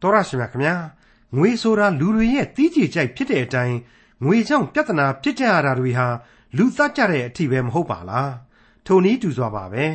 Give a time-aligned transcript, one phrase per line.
[0.00, 0.74] တော်ရရှိမြခင်ဗျာ
[1.36, 3.76] ငွေဆိုတာလူတွေရဲ့တီးကြည်ကြိုက်ဖြစ်တဲ့အတိုင်း
[4.24, 6.06] ငွေကြောင့်ပြဿနာဖြစ်ကြရတာတွေဟာ
[6.56, 8.32] လူသတ်ကြတဲ့အထိပဲမဟုတ်ပါလား
[8.86, 9.86] ထိုနည်းတူစွာပါပဲ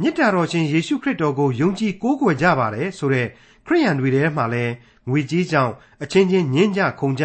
[0.00, 3.26] မြစ်တာတော်ရှင်ယေရှုခရစ်တော်ကိုယုံကြည်ကိုးကွယ်ကြပါတယ်ဆိုတဲ့
[3.66, 4.64] ခရိယန်တွေထဲမှာလဲ
[5.08, 5.72] ငွေကြီးကြောင့်
[6.02, 7.24] အချင်းချင်းညှင်းကြခုန်ကြ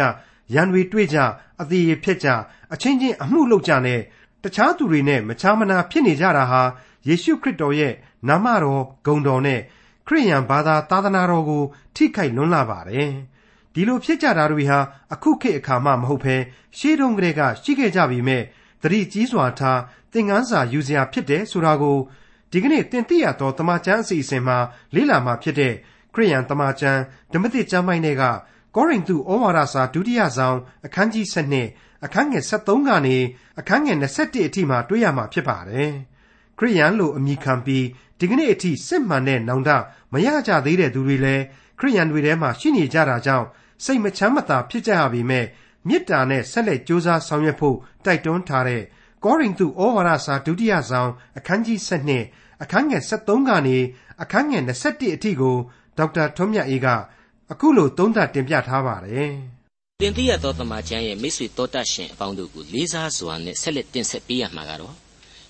[0.54, 1.18] ရန်တွေတွေ့ကြ
[1.60, 2.28] အသေးရဖြစ်ကြ
[2.72, 4.00] အချင်းချင်းအမှုလုပ်ကြနဲ့
[4.42, 6.62] တခြားသူတွေနဲ့မချာမနာဖြစ်နေကြတာဟာ
[7.08, 7.94] ယေရှုခရစ်တော်ရဲ့
[8.28, 9.60] နာမတော်ဂုဏ်တော်နဲ့
[10.06, 11.64] ခရိယန်ဘာသာသာသနာတော်ကို
[11.96, 13.10] ထိခိုက်လွန်းလာပါတယ်
[13.74, 14.78] ဒီလိုဖြစ်ကြတာတွေဟာ
[15.12, 16.36] အခုခေတ်အခါမှမဟုတ်ဘဲ
[16.76, 18.42] ရှေးတုန်းကတည်းကရှိခဲ့ကြပြီမဲ့
[18.82, 19.80] သတိကြီးစွာထား
[20.12, 21.98] သင်ခန်းစာယူစရာဖြစ်တယ်ဆိုတာကို
[22.52, 24.58] ဒီကနေ့တင်ပြရသောတမချန်းအစီအစဉ်မှာ
[24.94, 25.74] လေ့လာမှာဖြစ်တဲ့
[26.14, 27.00] ခရိယန်တမချန်း
[27.32, 28.24] ဓမ္မသစ်ကျမ်းပိုင်းတွေက
[28.74, 31.26] ကောရိန္သုဩဝါဒစာဒုတိယဆောင်အခန်းကြီး
[31.66, 33.16] 7အခန်းငယ်73ကနေ
[33.60, 35.92] အခန်းငယ်21အထိမှာတွေ့ရမှာဖြစ်ပါတယ်။
[36.60, 37.86] ခရိယန်လို့အမည်ခံပြီး
[38.18, 39.70] ဒီကနေ့အထိစစ်မှန်တဲ့နောင်တ
[40.12, 41.44] မရကြသေးတဲ့သူတွေလည်း
[41.78, 43.46] ခရိယန်တွေထဲမှာရှိနေကြတာကြောင့်
[43.84, 45.46] စိတ်မချမ်းမသာဖြစ်ကြရပေမဲ့
[45.88, 48.82] မေတ္တာနဲ့ဆက်လက်ကြိုးစားဆောင်ရွက်ဖို့တိုက်တွန်းထားတဲ့
[49.24, 51.78] ကောရိန္သုဩဝါဒစာဒုတိယဆောင်အခန်းကြီး
[52.20, 53.78] 7အခန်းငယ်73ကနေ
[54.22, 55.56] အခန်းငယ်21အထိကို
[55.98, 56.88] ဒေါက်တာထွန်းမြတ်အေးက
[57.52, 59.32] အခုလိုသုံးသပ်တင်ပြထားပါတယ်။
[60.00, 64.94] တင်ပြရသောတမန်ကျမ်းရဲ့မိတ်ဆွေတော်တတ်ရှင်အပေါင်းတို့ကိုလေးစားစွာနဲ့ဆက်လက်တင်ဆက်ပေးရမှာကတော့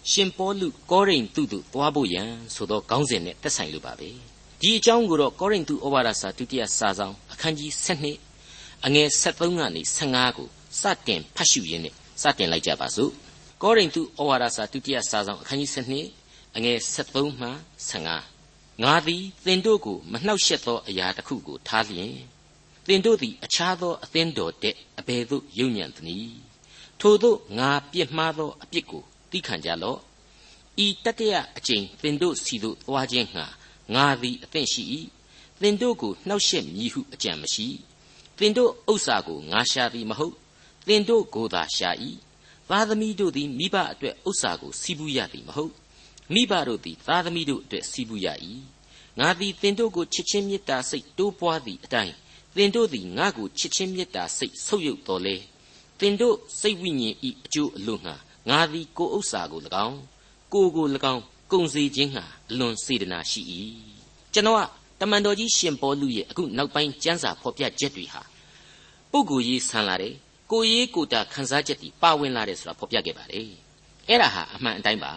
[0.08, 4.10] ရှင်ပေါလုကောရိန္သုတို့သွားဖို့ရန်ဆိုသောခေါင်းစဉ်နဲ့သက်ဆိုင်လိုပါပဲ။
[4.60, 7.70] ဒီအကြောင်းကိုတော့ကောရိန္သုဩဝါဒစာဒုတိယစာဆောင်အခန်းကြီး
[8.28, 10.48] 7အငယ်73ကနေ15ကို
[10.80, 13.10] စတင်ဖတ်ရှုရင်းနဲ့စတင်လိုက်ကြပါစို့။
[13.62, 15.70] ကောရိန္သုဩဝါဒစာဒုတိယစာဆောင်အခန်းကြီး
[16.18, 17.48] 7အငယ်73မှ
[17.90, 22.14] 15ငါသည်သင်တို့ကိုမနှောက်ယှက်သောအရာတစ်ခုကိုထားလျင်
[22.86, 26.38] သင်တို့သည်အခြားသောအသင်းတော်တဲ့အဘယ်သို့ယုံညံ့သနည်း
[27.00, 29.98] ထို့သောငါပြစ်မှားသောအပြစ်ကို သိခံကြလော့
[30.84, 33.46] ဤတတရအကျင့်သင်တို့စီသို့သွားခြင်းငှာ
[33.94, 34.84] ငါသည်အသင့်ရှိ၏
[35.60, 37.66] သင်တို့ကိုနှောက်ယှက်မည်ဟုအကြံမရှိ
[38.38, 40.34] သင်တို့ဥစ္စာကိုငါရှာသည်မဟုတ်
[40.86, 41.90] သင်တို့ကိုသာရှာ၏
[42.68, 45.72] သားသမီးတို့သည်မိဘအတွက်ဥစ္စာကိုစီးပူးရသည်မဟုတ်
[46.34, 48.28] မိဘတို့သည်သားသမီးတို့အတွက်စီးပူးရ၏
[49.18, 52.14] ငါသည်သင်တို့ကိုချစ်ချင်းမေတ္တာစိတ်တိုးပွားသည့်အတိုင်း
[52.56, 55.36] သင်တို့သည်ငါကိုချစ်ချင်းမေတ္တာစိတ်ဆုပ်ယုပ်တော်လေ
[56.00, 58.16] သင်တို့စိတ်ဝိညာဉ်ဤအကျိုးအလို့ငှာ
[58.48, 59.98] ငါသည်ကိုဥစ္စာကို၎င်း
[60.52, 63.42] ကိုကို၎င်းကုန်စေခြင်းငှာအလွန်စေတနာရှိ၏
[64.32, 64.62] ကျွန်တော်က
[65.00, 68.22] တမန်တော်ကြီးရှင်ပေါလုရဲ့အခုနောက်ပိုင်းကျမ်းစာဖော်ပြချက်တွေဟာ
[69.12, 70.14] ပုဂ္ဂိုလ်ရေးဆန်လာတယ်
[70.50, 73.46] ကိုရေးကိုတာခန်းစားချက်တွေပါဝင်လာတယ်ဆိုတာဖော်ပြခဲ့ပါတယ်
[74.08, 75.12] အဲ့ဒါဟာအမှန်အတိုင်းပါ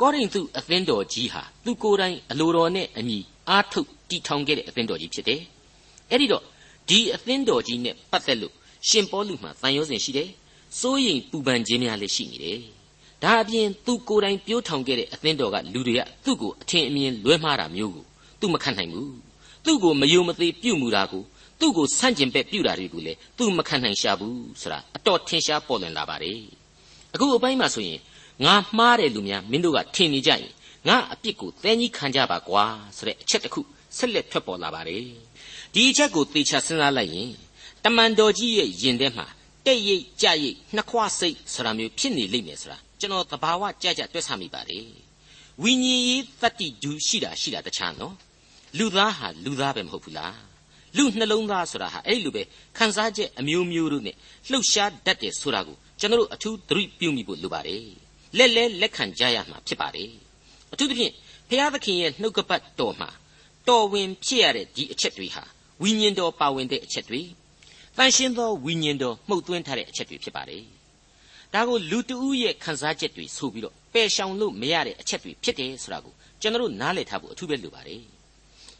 [0.00, 3.18] ကောရိန္သုအသင်းတော်ကြီးဟာသူကိုယ်တိုင်အလိုတော်နဲ့အညီ
[3.48, 5.40] အားထုတ်တည်ထောင်ခဲ့တဲ့အသင်းတော်ကြီးဖြစ်တယ်။
[6.10, 6.42] အဲ့ဒီတော့
[6.88, 8.54] ဒီအသင်းတော်ကြီးနဲ့ပတ်သက်လို့
[8.88, 10.28] ရှင်ပေါလုမှာတန်ရုံးစင်ရှိတယ်။
[10.78, 12.58] စိုးရိမ်ပူပန်ခြင်းများလည်းရှိနေတယ်။
[13.22, 18.04] ဒါအပြင်သူကိုယ်တိုင်ပြိုးထောင်ခဲ့တဲ့အသင်းတော်ကလူတွေကသူ့ကိုအထင်အမြင်လွဲမှားတာမျိုးကို
[18.40, 19.10] သူမခံနိုင်ဘူး။
[19.64, 21.22] သူ့ကိုမယုံမသေးပြုတ်မှုတာကို
[21.60, 26.40] သူ့ကိုဆန့်ကျင်ဘက်ပြုတာတွေကိုလည်းသူမခံနိုင်ရှာဘူးဆိုတာအတော်ထင်ရှားပေါ်လွင်လာပါတယ်။
[27.14, 28.00] အခုအပိုင်းမှာဆိုရင်
[28.44, 30.52] ငါမှားတယ်လူများမင်းတို့ကထင်နေကြရင်
[30.88, 32.64] ငါအပြစ်ကိုသဲကြီးခံကြပါကွာ
[32.96, 33.60] ဆိုတဲ့အချက်တစ်ခု
[33.96, 35.04] ဆက်လက်ထွက်ပေါ်လာပါတယ်
[35.74, 37.30] ဒီအချက်ကိုသေချာစဉ်းစားလိုက်ရင်
[37.84, 39.26] တမန်တော်ကြီးရဲ့ယင်ထဲမှာ
[39.66, 44.86] တဲ့ရိတ်ကြရိတ်နှစ်ခွစိတ်ဆိုတာမျိုးဖြစ်နေလိမ့်မယ်ဆိုတာကျွန်တော်သဘာဝကြကြတွက်ဆမိပါတယ်
[45.62, 48.14] ဝိညာဉ်ရေးတတ္တိဒူရှိတာရှိတာတခြားနော်
[48.78, 50.36] လူသားဟာလူသားပဲမဟုတ်ဘူးလား
[50.96, 52.42] လူနှလုံးသားဆိုတာဟာအဲ့လိုပဲ
[52.78, 54.16] ခံစားချက်အမျိုးမျိုးတို့နဲ့
[54.50, 57.84] လှုပ်ရှားတတ်တယ်ဆိုတာကိုကျွန်တော်တို့အထူးသတိပြုမိဖို့လိုပါတယ်
[58.38, 60.10] လက်လဲလက်ခံကြရမှာဖြစ်ပါတယ်
[60.72, 61.12] အထူးသဖြင့်
[61.48, 63.08] ဘုရားသခင်ရဲ့နှုတ်ကပတ်တော်မှာ
[63.68, 65.44] တော်ဝင်ဖြစ်ရတဲ့ဒီအချက်တွေဟာ
[65.82, 67.20] ဝိညာဉ်တော်ပါဝင်တဲ့အချက်တွေ
[67.98, 70.62] တန်ရှင်းသောဝိညာဉ်တော်မှုတ်သွင်းထားတဲ့အချက်တွေဖြစ်ပါတယ်
[71.54, 78.00] ဒါကိုလူတဦးရဲ့ခံစားချက်တွေဆိုပြီးတော့ပယ်ရှောင်လို့မရတဲ့အချက်တွေဖြစ်တယ်ဆိုတာကိုကျွန်တော်တို့နားလည်ထားဖို့အထူးပဲလိုပါတယ်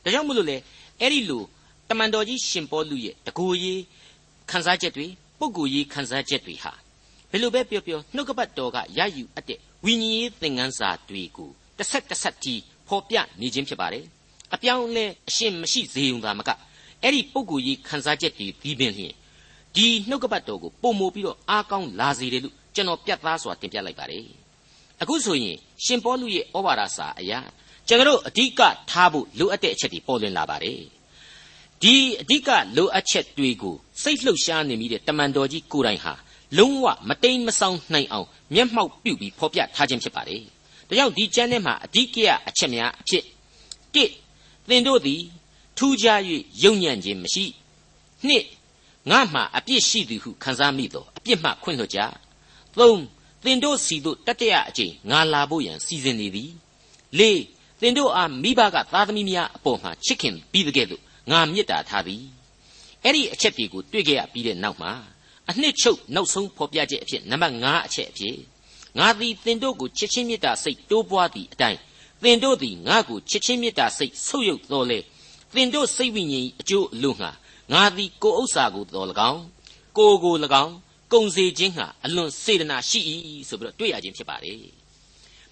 [0.03, 0.56] ဒါကြောင့်မို့လို့လေ
[1.00, 1.43] အဲ့ဒီလို
[1.88, 3.81] တမန်တော်ကြီးရှင်ပေါလုရဲ့တကူရေး
[4.50, 5.06] ခံစားချက်တွေ
[5.38, 6.72] ပုဂ္ဂိုလ်ရေးခံစားချက်တွေဟာ
[7.31, 12.54] ဘယ်လိုပဲပြောပြောနှုတ်ကပတ်တော်ကရယူအပ်တဲ့ဝိညာဉ်ရေးသင်ခန်းစာတွေကိုတစ်ဆက်တစ်ဆက်တီ
[12.88, 14.04] ဖော်ပြနေခြင်းဖြစ်ပါတယ်
[14.54, 16.50] အပြောင်းလဲအရှင်းမရှိစေုံသာမက
[17.03, 19.15] အဲ့ဒီပုံကိုကြီးခန်းစားချက်တွေပြီးပင်လျင်
[19.77, 24.25] ဒီနှုတ်ကပတ်တော်ကိုပုံမိုပြီးတော့အားကောင်းလာစေတယ်လို့ကျွန်တော်ပြတ်သားစွာတင်ပြလိုက်ပါတယ်
[25.03, 27.39] အခုဆိုရင်ရှင်ပေါလုရဲ့ဩဝါဒစာအရာ
[27.89, 28.60] ကျွန်တော်အဓိက
[28.91, 30.80] ထားဖို့လိုအပ်တဲ့အချက်တွေပေါ်လွင်လာပါတယ်
[31.83, 36.13] ဒီအဓိကလိုအပ်ချက်တွေကိုစိတ်လှုပ်ရှားနေမိတဲ့တမန်တော်ကြီးကိုယ်တိုင်ဟာ
[36.59, 40.42] လုံးဝမတိမ်မဆောင်နိုင်အောင်မျက်မှောက်ပြုပြီးဖော်ပြထားခြင်းဖြစ်ပါတယ်။
[40.89, 42.16] ဒါကြောင့်ဒီကျမ်းထဲမှာအဓိက
[42.48, 43.25] အချက်များအဖြစ်
[43.95, 43.98] ၁
[44.69, 45.21] သင်တို့သည်
[45.80, 46.21] ထူးခြား၍
[46.62, 47.44] ယုံညံ့ခြင်းမရှိ
[48.28, 48.32] ၂
[49.10, 52.00] ငါမှအပြစ်ရှိသည်ဟုခံစားမိသောအပြစ်မှခွင့်လွှတ်ကြ
[52.78, 52.91] ၃
[53.44, 56.50] သင်တို့စီတို့တတရအကျင့်ငါလာဖို့ရန်စီစဉ်နေသည်
[57.18, 57.22] ၄
[57.80, 62.22] သင်တို့အားမိဘကသားသမီးများအပေါ်မှာချစ်ခင်ပြီးတဲ့ကဲ့သို့ငါမေတ္တာထားသည်
[63.04, 64.92] အဲ့ဒီအချက်တွေကိုတွေ့ကြရပြီးတဲ့နောက်မှာ
[65.50, 68.36] အနှစ်ချုပ်နောက်ဆုံးဖော်ပြချက်အဖြစ်နံပါတ်5အချက်အဖြစ်
[68.98, 71.78] ငါသည်သင်တို့ကိုချစ်ချင်းမေတ္တာစိတ်တိုးပွားသည့်အတိုင်း
[72.22, 74.98] သင်တို့သည်ငါကိုချစ်ချင်းမေတ္တာစိတ်ဆုပ်ယုပ်တော်လေ
[75.55, 77.31] သင်တို့စိတ်ဝိညာဉ်အကျိုးအလို့ငှာ
[77.73, 79.43] ငါသည်ကိုဥစ္စာကိုတော်၎င်း
[79.99, 80.75] ကိုကို၎င်း
[81.13, 83.01] ကုံစေခြင်းဟာအလွန်စေတနာရှိ၏
[83.49, 84.57] ဆိုပြီးတော့တွေ့ရခြင်းဖြစ်ပါတယ်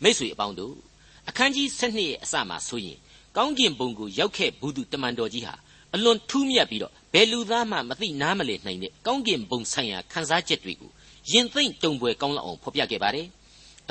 [0.02, 0.74] မိษွေအပေါင်းတို့
[1.28, 2.98] အခန်းကြီး7ရဲ့အစမှာဆိုရင်
[3.36, 5.54] ကောင်းကင်ဘုံကိုရောက်ခဲ့ဘူးသူတမန်တော်ကြီးဟာ
[5.94, 10.90] အလွန်ထူးမြတ်ပြီးတော့ဘယ်လူသားမှမသိနားမလည်နိုင်တဲ့ကောင်းကင်ဘုံဆိုင်ရာခန်းစားချက်တွေကို
[11.32, 13.26] ရင်သိမ့်တုံပွဲကောင်းလောက်အောင်ဖော်ပြခဲ့ပါတယ်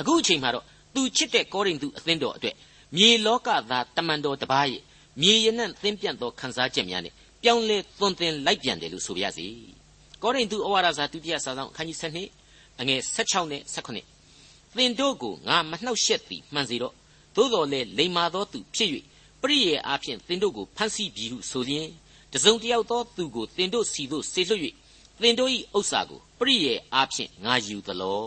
[0.00, 0.64] အခုအချိန်မှာတော့
[0.94, 2.56] သူချစ်တဲ့ကောရိန္သုအသင်းတော်အတွက်
[2.96, 4.82] မြေလောကသားတမန်တော်တစ်ပါးရဲ့
[5.20, 9.46] မြေရနံ့သင်းပြန့်သောခန်းစားချက်များနဲ့ပြောင်းလဲသွန်သင်လိုက်ပြန်တယ်လို့ဆိုပါရစေ
[10.22, 11.98] ကောရိန္သုဩဝါဒစာဒုတိယစာဆောင်အခန်းကြီး
[12.42, 16.94] 7အငယ်16နဲ့18သင်တို့ကိုငါမနှောက်ယှက်သည်မှန်စေတော့
[17.36, 18.90] သို့တော်လည်းလိမ္မာသောသူဖြစ်၍
[19.42, 21.88] ပရိယေအားဖြင့်သင်တို့ကိုဖန်ဆီးပြီးဟုဆိုလျင်
[22.32, 24.62] တစုံတယောက်သောသူကိုသင်တို့စီသို့ဆေလွတ်၍
[25.22, 28.22] သင်တို့၏ဥစ္စာကိုပရိယေအားဖြင့်ငါယူသလော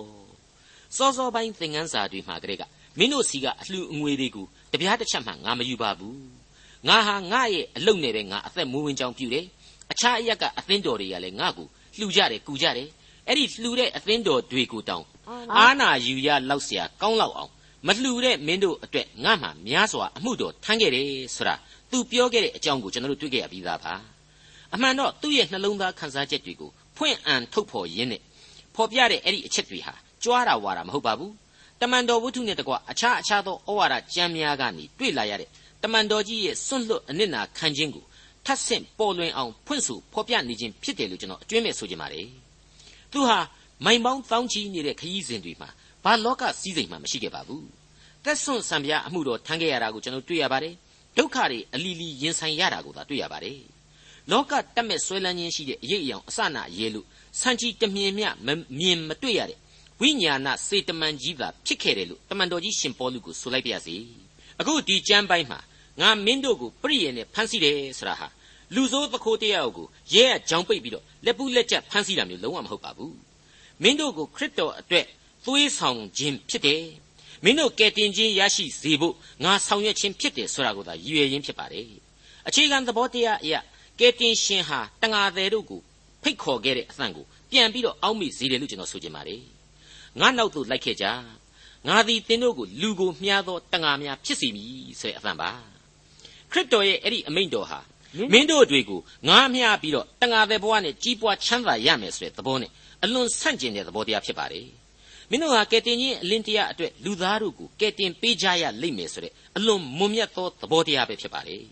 [0.95, 2.63] စောစောပိုင်းသင်ငန်းစာတွေမှာကလေးက
[2.97, 6.40] မင်းတို့စီကအလှအငွေတွေကိုတပြားတစ်ချက်မှငါမယူပါဘူး
[6.88, 9.44] ငါဟာငါရဲ့အလုပ်နဲ့ပဲငါအသက်မွေးဝင်းကြောင်းပြုတယ်
[9.92, 11.66] အခြားအရက်ကအသင်းတော်တွေကလည်းငါ့ကို
[11.98, 12.88] လှူကြတယ်ကူကြတယ်
[13.28, 15.06] အဲ့ဒီလှူတဲ့အသင်းတော်တွေကိုတောင်း
[15.56, 17.50] အာနာယူရလောက်เสียကောင်းလောက်အောင်
[17.86, 21.06] မလှူတဲ့မင်းတို့အတွက်ငါမှများစွာအမှုတော်ထမ်းခဲ့တယ်
[21.36, 21.54] ဆိုတာ
[21.90, 23.94] သူပြောခဲ့တဲ့အကြောင်းကိုကျွန်တော်တို့တွေ့ခဲ့ရပြီးသားပါ
[24.74, 28.22] အမှန်တော့သူ့ရဲ့နှလုံးသားခန်းစားချက်တွေကိုဖွင့်အံထုတ်ဖော်ရင်းနဲ့
[28.74, 29.94] ဖော်ပြတဲ့အဲ့ဒီအချက်တွေဟာ
[30.24, 31.32] ကြွားတာဝါတာမဟုတ်ပါဘူး
[31.80, 35.48] တမန်တော်ဝတ္ထုနဲ့တကွအခြားအခြားသောဩဝါဒကျမ်းများကနေတွေ့လာရတဲ့
[35.81, 38.05] တမန်တော်ကြီးရဲ့စွန့်လွတ်အနစ်နာခံခြင်းကို
[38.45, 42.27] ထပ်ဆင့်ပေါ်လွင်အောင်ဖွင့်ဆိုဖော်ပြနေခြင်းဖြစ်တယ်လို့ကျွန်တော်အကျွမ်းမဲ့ဆိုချင်ပါတယ်
[43.11, 43.39] သူဟာ
[43.85, 45.69] မိုင်ပေါင်းတောင်းချီနေတဲ့ခရီးစဉ်တွေမှာ
[46.03, 47.65] ဘာလောကစည်းစိမ်မှမရှိခဲ့ပါဘူး
[48.23, 50.73] သက်ဆွန့်ဆံပြအမှုတော်ထမ်းခဲ့ရတာကိုကျွန်တော်တွေ့ရပါတယ်
[51.17, 53.59] ဒုက္ခတွေအလီလီရင်ဆိုင်ရတာကိုသာတွေ့ရပါတယ်
[54.31, 57.05] လောကတက်မဲ့ဆွဲလန်းခြင်းရှိတဲ့အရေးအယောင်အစနာရဲလို့
[57.39, 58.23] စံချီတမြင်မြ
[58.79, 59.59] မြင်မတွေ့ရတဲ့
[60.01, 63.95] ဝိညာဏစေတမန်ကြီးသာဖြစ်ခဲ့တယ်လို့တမန်တော်ကြီးရှင်ပေါလုကိုဆိုလိုက်ပါရစေ
[64.59, 65.59] အခုဒီကျမ်းပိုင်းမှာ
[66.01, 68.27] ငါမင်းတို့ကိုပြည့်ရဲ့နဲ့ဖမ်းဆီးတယ်ဆိုတာဟာ
[68.75, 73.15] လူဆိုးသခိုးတရားကိုရဲအကြောင်းပိတ်ပြီးတော့လက်ပူးလက်ချက်ဖမ်းဆီးတာမျိုးလုံးဝမဟုတ်ပါဘူး
[73.83, 75.05] မင်းတို့ကိုခရစ်တော်အတွက်
[75.45, 76.83] သွေးဆောင်ခြင်းဖြစ်တယ်
[77.43, 81.85] မင်းတို့ကယ်တင်ခြင်းရရှိစေဖို့ငါဆောင်ရွက်ခြင်းဖြစ်တယ်ဆိုတာကိုသာရည်ရွယ်ရင်းဖြစ်ပါတယ်
[82.47, 83.59] အခြေခံသဘောတရားအရာ
[83.99, 85.81] ကယ်တင်ရှင်ဟာတငါသည်တို့ကို
[86.23, 89.41] ဖိတ်ခေါ်ခဲ့တဲ့အသံကိုပြန်ပြီးတော့အောက်မေ့စေတယ်လို့ကျွန်တော်ဆိုချင်ပါတယ်
[90.19, 91.05] ငါနောက်သို့လိုက်ခဲ့ကြ
[91.87, 95.51] ငါသည်သင်တို့ကိုလူကိုမြားသောတငါများဖြစ်စီမည်ဆိုတဲ့အသံပါ
[96.51, 97.79] ခရစ်တော်ရဲ့အဲ့ဒီအမိန့်တော်ဟာ
[98.33, 102.71] မင်းတို့တွေကိုငါမျှပြီးတော့တငါတဲ့ဘဝနဲ့ကြီးပွားချမ်းသာရမယ်ဆိုတဲ့သဘောနဲ့
[103.03, 104.67] အလွန်ဆန့်ကျင်တဲ့သဘောတရားဖြစ်ပါတယ်
[105.29, 111.63] မင်းတို့ဟာကယ်တင်ခြင်းအလင်းတရားအတွက်လူသားတို့ကိုကယ်တင်ပေးကြရလိမ့်မယ်ဆိုတဲ့အလွန်မွန်မြတ်သောသဘောတရားပဲဖြစ်ပါတယ်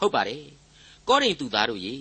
[0.00, 0.42] ဟုတ်ပါတယ်
[1.08, 1.94] ကောရိန္သုသားတို့ရေ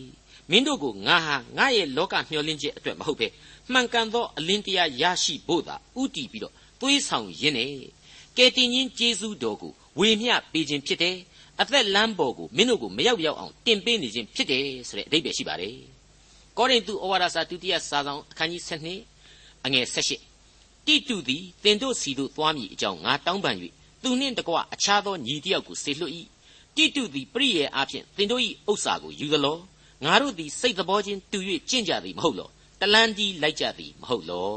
[0.51, 3.27] မင်းတို့ကိုငါဟာငါရဲ့လောကမျှော်လင့်ချက်အတွက်မဟုတ်ပဲ
[3.71, 7.71] မှန်ကန်သောအလင်းတရားရရှိဖို့သာဥတည်ပြီးတော့သွေးဆောင်ရင်းနဲ့
[8.37, 11.17] ကယ်တင်ခြင်းကျေးဇူးတော်ကိုဝေမျှပေးခြင်းဖြစ်တယ်
[11.61, 15.75] အသက်လမ်းပေါ်ကိုမင်းတို့ကိုမရောက်ရောက်အောင်တင်ပေးနေခြင်းဖြစ်တယ်ဆိုတဲ့အဓိပ္ပာယ်ရှိပါတယ်
[16.57, 18.63] ကောရိန္သုဩဝါဒစာဒုတိယစာဆောင်အခန်းကြီး
[19.09, 23.55] 7အငယ်18တိတုသည်တင်တို့စီတို့သွားမည်အကြောင်းငါတောင်းပန်၍
[24.03, 26.13] သူနှင့်တကွအခြားသောညီတယောက်ကိုဆေလွှတ်၏
[26.75, 28.41] တိတုသည်ပရိယေအားဖြင့်တင်တို့၏
[28.71, 29.57] ဥစ္စာကိုယူသလော
[30.05, 34.53] ငါတို့သည်စိတ်သဘောချင်းတူ၍ကျင့်ကြသည်မဟုတ်လောတလန်းကြီးလိုက်ကြသည်မဟုတ်လော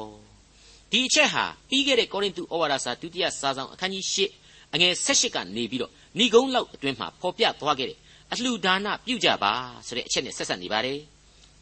[0.90, 4.04] ဒီအချက်ဟာပြီးခဲ့တဲ့ကောရိန္သုဩဝါဒစာဒုတိယစာဆောင်အခန်းကြီး
[4.40, 7.98] 8အငယ်18ကနေပြီးတော့ ဏိဂုံးလောက်အတွင်းမှာဖော်ပြသွားခဲ့တယ်
[8.32, 9.52] အလှူဒါနပြုကြပါ
[9.86, 10.98] ဆိုတဲ့အချက်နဲ့ဆက်ဆက်နေပါတယ်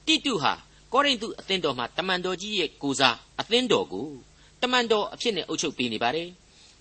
[0.06, 0.52] တိတုဟာ
[0.92, 4.08] ကောရိန္သုအသင်းတော်မှာတမန်တော်ကြီးရဲ့ကိုစားအသင်းတော်ကို
[4.62, 6.28] တမန်တော်အဖြစ်နဲ့အုပ်ချုပ်ပေးနေပါတယ်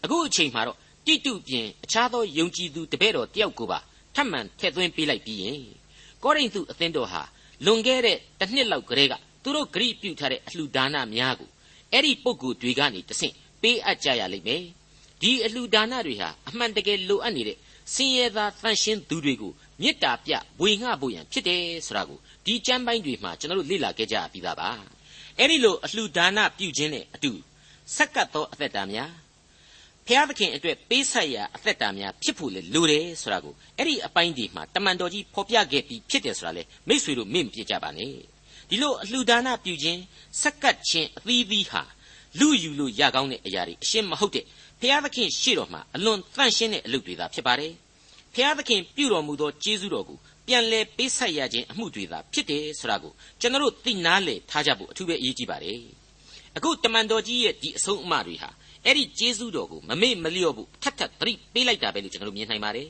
[0.03, 3.79] အခုအချိန်မှာတော့တိတုပြင်အခြားသောယုံကြည်သူတပည့်တော်တယောက်ကိုပါ
[4.15, 5.61] ထပ်မံထည့်သွင်းပေးလိုက်ပြီးရင်
[6.23, 7.21] ကောရိန္သုအသင်းတော်ဟာ
[7.65, 11.49] လွန်ခဲ့တဲ့တစ်နှစ်လောက်ကလေးကသူတို့ဂရိပြုထားတဲ့အလှူဒါနများကို
[11.91, 14.63] အဲ့ဒီပုဂ္ဂိုလ်တွေကနေတဆင့်ပေးအပ်ကြရလိမ့်မယ်
[15.21, 17.57] ဒီအလှူဒါနတွေဟာအမှန်တကယ်လိုအပ်နေတဲ့
[17.93, 20.31] ဆင်းရဲသားတန်ရှင်းသူတွေကိုမေတ္တာပြ
[20.61, 24.69] ဝေငှဖို့ရန်ဖြစ်တယ်ဆိုတာကိုဒီကျမ်းပိုင်းတွေမှာကျွန်တော်တို့လေ့လာခဲ့ကြပြီးသားပါ
[25.39, 27.31] အဲ့ဒီလိုအလှူဒါနပြုခြင်းနဲ့အတူ
[27.95, 29.11] ဆက်ကပ်သောအသက်တာများ
[30.07, 38.13] ဖျားသခင်အတွက်ပေးဆက်ရာအသက်တာများဖြစ်ဖို့လေလိုတယ်ဆိုတာကိုအဲ့ဒီအပိုင်းဒီမှာတမန်တော်ကြီးဖော်ပြခဲ့ပြီးဖြစ်တယ်ဆိုတာလေမိษွေတို့မေ့မပြကြပါနဲ့
[38.69, 39.99] ဒီလိုအလှူဒါနပြုခြင်း
[40.41, 41.81] ဆက်ကပ်ခြင်းအသီးသီးဟာ
[42.39, 44.45] လူယူလို့ရကောင်းတဲ့အရာတွေအရှင်းမဟုတ်တဲ့
[44.81, 47.73] ဖျားသခင်ရှေ့တော်မှာအလွန်တန့်ရှင်းတဲ့အလုပ်တွေသာဖြစ်ပါတယ်
[48.35, 50.17] ဖျားသခင်ပြုတော်မူသောကျေးဇူးတော်ကို
[50.47, 55.79] ပြန်လဲပေးဆက်ရခြင်းအမှုတွေသာဖြစ်တယ်ဆိုတာကိုကျွန်တော်တို့သိနာလေထားကြဖို့အထူးပဲအရေးကြီးပါတယ်
[56.57, 58.49] အခုတမန်တော်ကြီးရဲ့ဒီအဆုံးအမတွေဟာ
[58.85, 62.87] အဲ့ဒီကျေးဇူးတော်ကိုမမေ့မလျော့ဘူးထပ်ထပ်သတိပေးလိုက်တာပဲလို့ကျွန်တော်တို့မြင်နိုင်ပါတယ်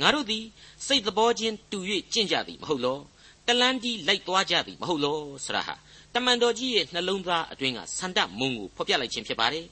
[0.00, 0.44] ငါတို့သည်
[0.86, 1.78] စိတ်သဘောချင်းတူ၍
[2.12, 2.98] ကျင့်ကြသည်မဟုတ်လော
[3.46, 5.74] တလန်းတီးလိုက်သွားကြသည်မဟုတ်လောဆရာဟာ
[6.14, 9.66] တမန်တော်ကြီးရဲ့နှလုံးသားအတွင်းကဆန္ဒမုံကိုဖော်ပြလိုက်ခြင်းဖြစ်ပါတယ်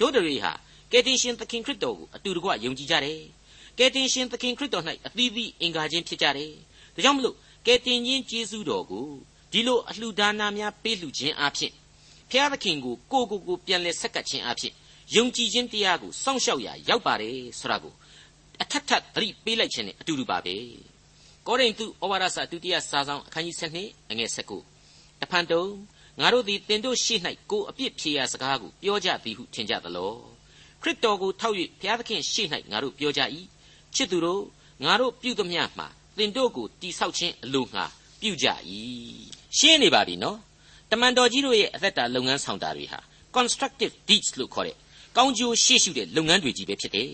[0.00, 0.52] တို့တွေဟာ
[0.92, 3.20] ကယ်တင်ရှင်သခင်ခရစ်တော်ကိုအတူတကွယုံကြည်ကြတယ်
[3.78, 6.52] ကယ်တင်ရှင်သခင်ခရစ်တော်၌အသီးသီးအင်္ဂါချင်းဖြစ်ကြတယ်
[6.94, 9.06] ဒါကြောင့်မလို့ကယ်တင်ရှင်ယေရှုတော်ကို
[9.52, 11.72] ဒီလိုအလှူဒါနများပေးလှူခြင်းအပြင်
[12.30, 14.72] ဖျားသခင်ကိုကိုကိုကိုပြန်လဲဆက်ကပ်ခြင်းအပြင်
[15.14, 17.94] ယုံကြည်ခြင်းတရားကိုစောင့်ရှောက်ရာရောက်ပါတယ်ဆိုတာကို
[18.62, 20.56] အထက်ထပ်သတိပေးလိုက်ခြင်းနဲ့အတူတူပါပဲ
[21.46, 25.64] ကောရိန္သုဩဝါဒစာဒုတိယစာဆောင်အခန်းကြီး7အငယ်19တဖန်တုံ
[26.20, 27.14] ငါတို့သည်တင်တို့ရှိ၌
[27.50, 30.37] ကိုအပြစ်ဖြေရာစကားကိုပြောကြသည်ဟုထင်ကြသလော
[30.82, 33.20] ခရစ်တော်ကိုထောက်၍ဘုရားသခင်ရှိ၌ငါတို့ပြောကြ၏
[33.94, 34.42] ချစ်သူတို့
[34.84, 35.86] ငါတို့ပြုသမျှမှာ
[36.18, 37.84] တင်တို့ကိုတိဆောက်ခြင်းအလိုငှာ
[38.20, 38.46] ပြုကြ၏
[39.58, 40.38] ရှင်းနေပါပြီနော်
[40.90, 42.98] တမန်တော်ကြီးတို့ရဲ့အသက်တာလုပ်ငန်းဆောင်တာတွေဟာ
[43.36, 44.76] constructive deeds လို့ခေါ်တဲ့
[45.16, 47.12] ကောင်းကျိုးရှေ့ရှုတဲ့လုပ်ငန်းတွေကြီးပဲဖြစ်တယ်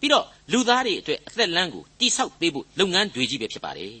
[0.00, 3.94] ပြီးတော့လူသားတွေအတွက်အသက်လမ်းကိုတိဆောက်ပေးဖို့လုပ်ငန်းတွေကြီးပဲဖြစ်ပါတယ်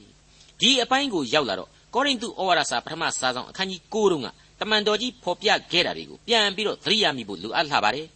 [0.60, 4.28] ဒီအပိုင်းကိုရောက်လာတော့ကောရိန္သုဩဝါဒစာပထမစာဆောင်အခန်းကြီး9တုန်းက
[4.60, 8.06] တမန်တော်ကြီးဖော်ပြခဲ့တာတွေကိုပြန်ပြီးတော့သတိရမိဖို့လိုအပ်လာပါတယ်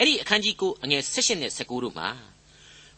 [0.00, 2.08] အဲ့ဒီအခန်းကြီး9အငယ်16နဲ့19တို့မှာ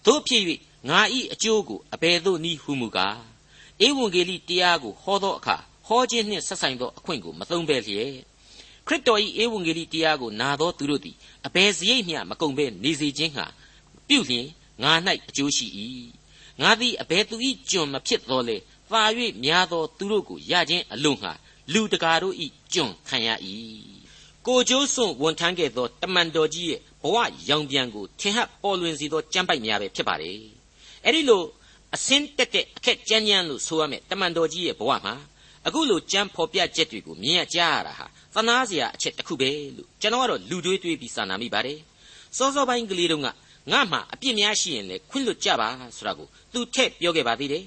[0.07, 0.43] တို့ဖြစ်၍
[0.89, 3.19] ငါဤအကျိုးကိုအဘယ်သို့နည်းဟုမူကား
[3.87, 5.57] ဧဝံဂေလိတရားကိုဟောသောအခါ
[5.87, 8.13] ဟောခြင်းနှင့်ဆက်ဆိုင်သောအခွင့်ကိုမသုံးပဲလျက်
[8.87, 11.17] ခရစ်တော်၏ဧဝံဂေလိတရားကိုနာသောသူတို့သည်
[11.47, 13.47] အဘယ်စရိတ်မျှမကုန်ဘဲနေစေခြင်းဟာ
[14.09, 14.47] ပြုလျင်
[14.83, 14.93] ငါ၌
[15.29, 15.67] အကျိုးရှိ၏
[16.61, 17.37] ငါသည်အဘယ်သူ၏
[17.71, 18.57] ကျွန်မဖြစ်တော်လေ
[18.91, 19.03] သာ၍
[19.45, 21.33] များသောသူတို့ကိုရခြင်းအလို့ငှာ
[21.73, 22.35] လူတကာတို့၏
[22.73, 23.29] ကျွန်ခံရ၏
[24.47, 27.17] ကိုကျိုးစွန့်ဝန်ထမ်းခဲ့သောတမန်တော်ကြီးရဲ့ ဘဝ
[27.49, 30.39] ရောင်ပြန်ကိုထင်ဟပ်ပေါ်လွင်စေသောကြမ်းပိုက်များပဲဖြစ်ပါတယ်
[31.05, 31.43] အဲ့ဒီလို
[31.95, 35.15] အစင်းတက်တဲ့အခက်ကြမ်းကြမ်းလို့ဆိုရမယ်တမန်တော်ကြီးရဲ့ဘဝမှာ
[35.67, 41.79] အခုလိုကြမ်းဖော်ပြချက်တွေကိုမြင်ရကြရတာဟာသနာစရာအချက်တစ်ခုပဲလို့ကျွန်တော်ကတော့လူတွေးတွေးပြီးစာနာမိပါတယ်
[42.37, 43.29] စောစောပိုင်းကလေးတုန်းက
[43.73, 47.65] ငါမှအပြစ်များရှိရင်လေခွင့်လွတ်ကြပါဆိုတာကိုသူထည့်ပြောခဲ့ပါသေးတယ်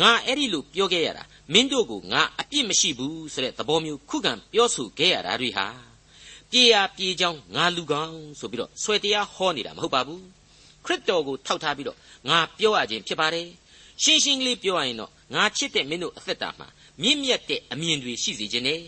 [0.00, 5.89] ငါအဲ့ဒီလိုပြောခဲ့ရတာမင်းတို့ကိုငါအပြစ်မရှိဘူးဆိုတဲ့သဘောမျိုးခုခံပြောဆိုခဲ့ရတာတွေဟာ
[6.50, 10.22] ပြေရပြေကြောင်းငါလူကောင်းဆိုပြီးတော့ဆွဲတရားဟောနေတာမဟုတ်ပါဘူး
[10.84, 13.46] ခရစ်တော်ကိုထောက်ထားပြီးတော့ငါပြောရခြင်းဖြစ်ပါတယ်
[14.02, 16.68] ရှင်းရှင်းလေးပြောရရင်တော့ငါချစ်တဲ့မင်းတို့အသက်တာမှာ
[17.02, 18.80] မြင့်မြတ်တဲ့အမြင်တွေရှိစေခြင်းနဲ့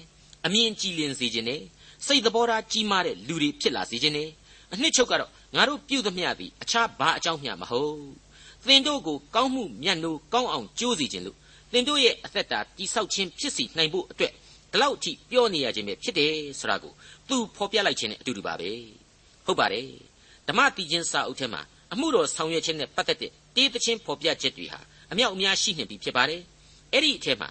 [0.46, 1.60] အမြင်ကြည်လင်စေခြင်းနဲ့
[2.06, 4.28] စိတ်သဘောထားကြီးမားတဲ့လူတွေဖြစ်လာစေခြင်းနဲ့
[4.72, 7.96] အနှစ်ချုပ်ကတော့ငါတို့ပြုသမျှသည်အခြားဘာအကြောင်းမျှမဟုတ်
[8.66, 11.36] သင်တို့ကိုကောင်းမှုမြတ်နိုးကောင်းအောင်ကြိုးစီခြင်းလို့
[11.72, 14.32] သင်တို့ရဲ့အသက်တာတိဆောက်ခြင်းဖြစ်စီနိုင်ဖို့အတွက်
[14.72, 16.92] ဒီလောက်အထိပြောနေရခြင်းပဲဖြစ်တယ်ဆိုတာကို
[17.28, 18.70] သူဖော်ပြလိုက်ခြင်းနဲ့အတူတူပါပဲ
[19.46, 19.88] ဟုတ်ပါတယ်
[20.48, 21.62] ဓမ္မတိချင်းစာအုပ်ထဲမှာ
[21.92, 24.80] အမှုတော်ဆောင်ရွက်ခြင်းနဲ့ပတ်သက်တဲ့တေးသချင်းဖော်ပြချက်တွေဟာ
[25.12, 26.42] အမြောက်အများရှိနေပြီဖြစ်ပါတယ်
[26.92, 27.48] အဲ့ဒီအထက်မှာ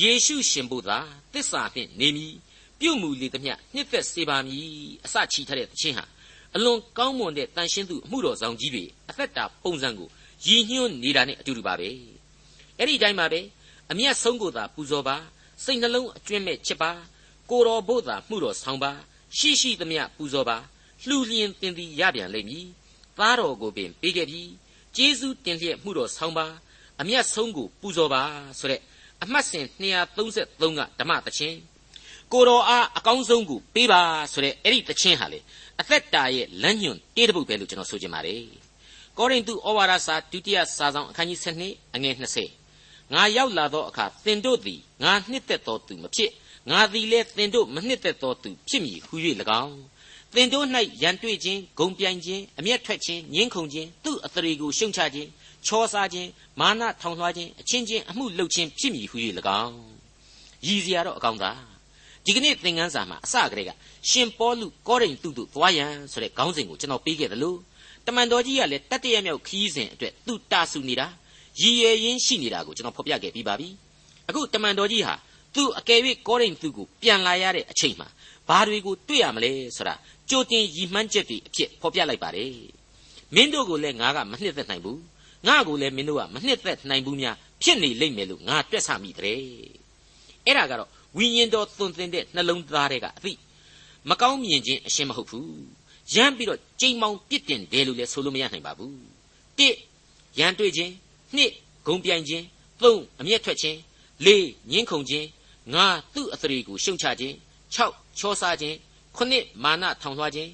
[0.00, 2.34] ယေရှုရှင်ဘုရားသစ္စာဖြင့်နေမည်
[2.80, 4.64] ပြုမှုလေသမျှနှစ်သက်စေပါမည်
[5.04, 6.04] အစချီထားတဲ့သချင်းဟာ
[6.54, 10.08] အလွန်ကောင်းမွန်တဲ့တန်ရှင်းသူအမှုတော်ဆောင်ကြီးတွေအသက်တာပုံစံကို
[10.46, 11.88] ရည်ညွှန်းနေတာနဲ့အတူတူပါပဲ
[12.78, 13.40] အဲ့ဒီတိုင်းပါပဲ
[13.90, 15.16] အမျက်ဆုံးကိုသာပူဇော်ပါ
[15.64, 16.90] စိတ်နှလုံးအကျွင့်မဲ့ချစ်ပါ
[17.50, 18.92] ကိုတော်ဘို့သာမှုတော်ဆောင်ပါ
[19.38, 20.56] ရှိရှိသမျှပူဇော်ပါ
[21.06, 22.66] လှူလျင်တင်သည်ရပြန်လိမ့်မည်
[23.18, 24.42] သားတော်ကိုပင်ပေးခဲ့ပြီ
[24.96, 26.46] ကျေးဇူးတင်လျက်မှုတော်ဆောင်ပါ
[27.00, 28.22] အမျက်ဆုံးကိုပူဇော်ပါ
[28.58, 28.80] ဆိုတဲ့
[29.22, 31.58] အမှတ်စဉ်233ကဓမ္မသချင်း
[32.32, 35.40] ကိုတော်အားအကောင်းဆုံးကိုပေးပါဆိုတဲ့အဲ့ဒီသချင်းဟာလေ
[35.80, 38.42] အသက်တာရဲ့လမ်းညွန်တေးတပုတ်ပဲလို့ကျွန်တော်ဆိုချင်ပါတယ်
[39.18, 42.63] ကောရိန္သုဩဝါဒစာဒုတိယစာဆောင်အခန်းကြီး7အငယ်20
[43.12, 46.30] ငါရောက်လာသောအခါသင်တို့သည်ငါနှစ်သက်သောသူမဖြစ်
[46.70, 49.14] ငါသည်လည်းသင်တို့မနှစ်သက်သောသူဖြစ်မည်ဟု၍၎
[49.62, 49.76] င်း
[50.34, 50.66] သင်တို့၌
[51.02, 55.28] ရန်တွေ့ခြင်းဂုံပြိုင်ခြင်းအမျက်ထွက်ခြင်းငင်းခုန်ခြင်းသူ့အသရေကိုရှုံချခြင်း
[55.66, 56.28] ချောစားခြင်း
[56.60, 59.16] မာနထောင်လွှားခြင်းအချင်းချင်းအမှုလုပ်ခြင်းဖြစ်မည်ဟု၍၎
[59.62, 59.74] င်း
[60.66, 61.50] ရည်စရာတော့အကောင်းသာ
[62.24, 63.70] ဒီကနေ့သင်ခန်းစာမှာအစကတည်းက
[64.10, 67.58] ရှင်ပေါလုကောရိန္သုတို့သွားရန်ဆိုတဲ့ခေါင်းစဉ်ကိုကျွန်တော်ပေးခဲ့တယ်လို့
[68.06, 71.06] တမန်တော်ကြီးကလည်းတတရမြောက်ခီးစဉ်အတွက်သူတာဆူနေတာ
[71.60, 73.68] ရည်ရွယ်ရင်းရှိနေတာကိုကျွန်တော်ဖော်ပြခဲ့ပြီးပါပြီ
[74.28, 75.14] အခုတမန်တော်ကြီးဟာ
[75.54, 78.08] သူအကယ်၍ကောရိန္သုကိုပြန်လာရတဲ့အချိန်မှာ
[78.48, 79.94] ဘာတွေကိုတွေ့ရမလဲဆိုတာ
[80.30, 82.52] ကြိုတင်ရည်မှန်းချက်တွေအဖြစ်ဖော်ပြလိုက်ပါတယ်
[83.34, 85.00] မင်းတို့ကိုလည်းငါကမနှစ်သက်နိုင်ဘူး
[85.46, 89.40] ငါကိုလည်းမင်းတို့ကမနှစ်သက်နိုင်ဘူးများဖြစ်နေလိမ့်မယ်လို့ငါတွက်ဆမိတဲ့
[90.46, 93.32] အဲ့ဒါကတော့ဝိညာဉ်တော်သွန်သင်တဲ့နှလုံးသားတွေကအသိ
[94.10, 95.48] မကောင်းမြင်ခြင်းအရှင်းမဟုတ်ဘူး
[96.14, 98.96] ရမ်းပြီးတော့ကြိမ်မောင်ပြစ်တင်တယ်လို့လည်းဆိုလို့မရနိုင်ပါဘူး
[99.58, 99.74] တစ်
[100.38, 100.92] ရန်တွေ့ခြင်း
[101.36, 101.52] နှစ်
[101.86, 102.44] ဂုံပြိုင်ခြင်း
[102.82, 103.78] သုံးအမျက်ထွက်ခြင်း
[104.26, 105.26] လေးညှင်းခုန်ခြင်း
[105.74, 107.34] ငါသူ့အသရေကိုရှုံချခြင်း
[107.74, 107.76] ၆
[108.18, 108.76] ချောစားခြင်း
[109.16, 110.50] ခုနှစ်မာနထောင်လွှားခြင်း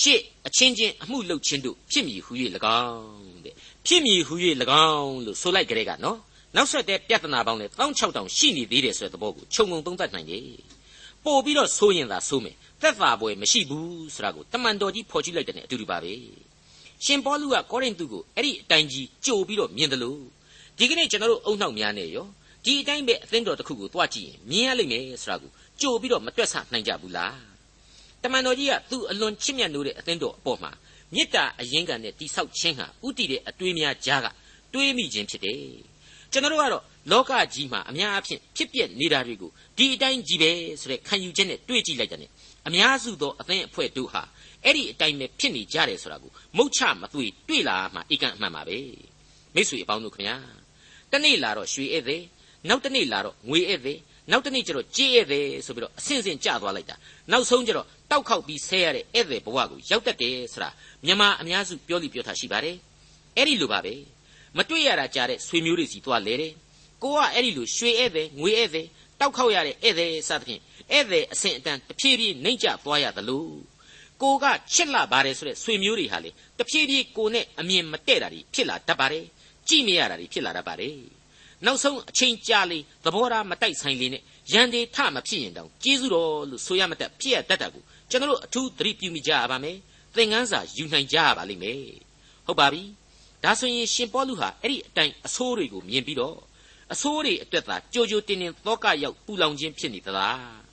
[0.00, 2.32] ရှစ်အချင်းချင်းအမှုလုပ်ခြင်းတို့ဖြစ်မည်ဟု၍၎
[2.82, 3.54] င်းတဲ့
[3.86, 4.34] ဖြစ်မည်ဟု၍၎
[4.88, 6.18] င်းလို့ဆိုလိုက်ကြတဲ့ကနော်
[6.56, 10.42] နောက်ဆက်တဲ့ပြဿနာပေါင်းနဲ့16000ရှိနေသေးတယ်ဆိုတဲ့သဘောကိုခြုံငုံသုံးသပ်နိုင်တယ်
[11.24, 16.12] ပို့ပြီးတော့ဆိုရင်သာဆိုမယ်သက်သာပွဲမရှိဘူးဆိုတာကိုတမန်တော်ကြီးဖော်ကြည့်လိုက်တဲ့နဲ့အတူတူပါပဲ
[17.04, 20.22] ရှင်ပေါလုကကောရိန္သုကိုအဲ့ဒီအတိုင်းကြီးကြိုပြီးတော့မြင်တယ်လို့
[20.78, 22.26] ဒီကနေ့ကျွန်တော်တို့အုံနောက်များနဲ့ရော
[22.64, 27.38] ဒီအတိုင်းပဲအသင်းတော်တစ်ခုကိုတွားကြည့်ရင်မြင်ရလိမ့်မယ်ဆိုတာကိုကြိုပြီးတော့မတွက်ဆနိုင်ကြဘူးလား
[28.22, 30.70] တမန်တော်ကြီးကသူ့အလွန်ချစ်မြတ်နိုးတဲ့အသင်းတော်အပေါ်မှာ
[31.14, 34.26] မေတ္တာအရင်ကနဲ့တိဆောက်ခြင်းဟာဥတည်တဲ့အတွေးများကြားက
[34.72, 35.58] တွေးမိခြင်းဖြစ်တယ်
[36.32, 42.30] ကျွန်တော်တို့ကတော့လောကကြီးမှာအများအဖြစ်ဖြစ်ပျက်နေတာတွေကိုဒီအတိုင်းကြီးပဲဆိုတဲ့ခံယူချက်နဲ့တွေးကြည့်လိုက်တဲ့
[42.66, 44.22] အများစုသောအသင်းအဖွဲ့တို့ဟာ
[44.64, 48.78] အဲ့ဒီအတိုင်းပဲဖြစ်နေကြတယ်ဆိုတာကိုမုတ်ချမသွေတွေ့လာမှအကန့်အမှန်ပါပဲ
[49.54, 50.38] မိတ်ဆွေအပေါင်းတို့ခင်ဗျာ
[51.12, 52.22] တနေ့လာတော့ရွှေဧည့်သည်
[52.68, 53.98] နောက်တနေ့လာတော့ငွေဧည့်သည်
[54.30, 56.96] နောက်တနေ့ကျတော့ကြေးဧည့်သည်ဆိုပြီးတော့အဆင့်ဆင့်ကျသွားလိုက်တာ
[57.32, 60.70] နောက်ဆုံးကျတော့တောက်ခောက်ပြီးဆဲရတဲ့ဧည့်သည်ဘဝကိုရောက်တတ်တယ်ဆိုတာ
[61.04, 62.76] မြန်မာအများစုပြောလိပြောထားရှိပါတယ်
[63.36, 63.94] အဲ့ဒီလိုပါပဲ
[64.56, 66.52] မတွေ့ရတာကြားတဲ့ဆွေမျိုးတွေစီသွားလဲတယ်
[67.02, 68.86] ကိုကအဲ့ဒီလိုရွှေဧည့်သည်ငွေဧည့်သည်
[69.20, 70.60] တောက်ခောက်ရတဲ့ဧည့်သည်စသဖြင့်
[70.92, 73.48] ဧည့်သည်အဆင့်အတန်းတဖြည်းဖြည်းနှိမ့်ကျသွားရသလို
[74.22, 79.24] ကိုကချစ်လာပါတယ်ဆိုတဲ့ဆွေမျိုးတွေဟာလေတဖြည်းဖြည်းကိုနဲ့အမြင်မတည့်တာတွေဖြစ်လာတတ်ပါတယ်
[79.68, 80.98] ကြည့်မရတာတွေဖြစ်လာတတ်ပါတယ်
[81.64, 84.22] နောက်ဆုံးအချိန်ကြာလေသဘောထားမတိုက်ဆိုင်လေနဲ့
[84.52, 89.76] ရန်တွေထမဖြစ်ရင်တောင်ကျေးဇူးတော်လို့ဆိုရမတတ်ဖြစ်ရတတ်တာကိုကျွန်တော်တို့အထူးသတိပြုမိကြရပါမယ်
[90.14, 91.82] သင်ခန်းစာယူနိုင်ကြရပါလိမ့်မယ်
[92.46, 92.82] ဟုတ်ပါပြီ
[93.44, 96.36] ဒါဆိုရင်ရှင်ပေါလုဟာအဲ့ဒီအတိုင်းအဆိုးတွေကိုမြင်ပြီးတော့
[96.92, 100.63] အဆိုးတွေအတွက်သာကြိုကြိုတင်တင်သောကရောက်ပူလောင်ခြင်းဖြစ်နေသလား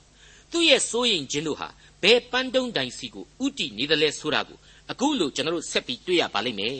[0.51, 1.67] သူ့ရဲ့စိုးရင်ခြင်းတို့ဟာ
[2.03, 4.57] ဘယ်ပန်းတုံးတိုင်စီကိုဥတီနေတယ်လဲဆိုတာကို
[4.91, 6.75] အခုလိုကျွန်တော်တို့ဆက်ပြီးတွေ့ရပါလိမ့်မယ်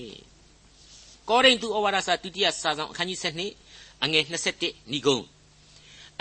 [1.30, 3.20] ကောရိန္သုဩဝါဒစာဒုတိယစာဆောင်အခန်းကြီး
[3.62, 4.24] 7အငယ်
[4.58, 5.20] 21ဏီကုံ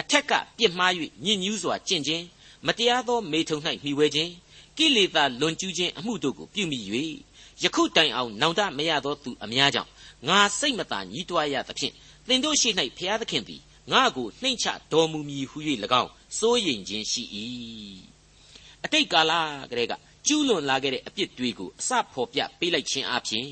[0.00, 0.92] အထက်ကပြစ်မှား၍
[1.24, 2.24] ညဉ့်ညူးစွာကျင့်ခြင်း
[2.66, 4.32] မတရားသောမေထုံ၌မှီဝဲခြင်း
[4.78, 6.80] ကိလေသာလွန်ကျူးခြင်းအမှုတို့ကိုပြုမိ၍
[7.62, 9.90] ယခုတိုင်အောင်နောင်တမရသောသူအများကြောင့်
[10.28, 11.92] ငါစိတ်မသာညှိတွားရသဖြင့်
[12.28, 13.60] သင်တို့ရှိ၌ဖျားသခင်သည်
[13.92, 15.58] ငါကိုနှိမ့်ချတော်မူမည်ဟု၍၎
[16.02, 17.22] င်း စိုးရိမ်ခြင်းရှိ၏
[18.84, 19.32] အတိတ်ကာလ
[19.70, 19.92] ကလေးက
[20.26, 23.48] ကျူးလွန်လာခဲ့တဲ့အပြစ်တွေကိုအစဖော်ပြပေးလိုက်ခြင်းအပြင်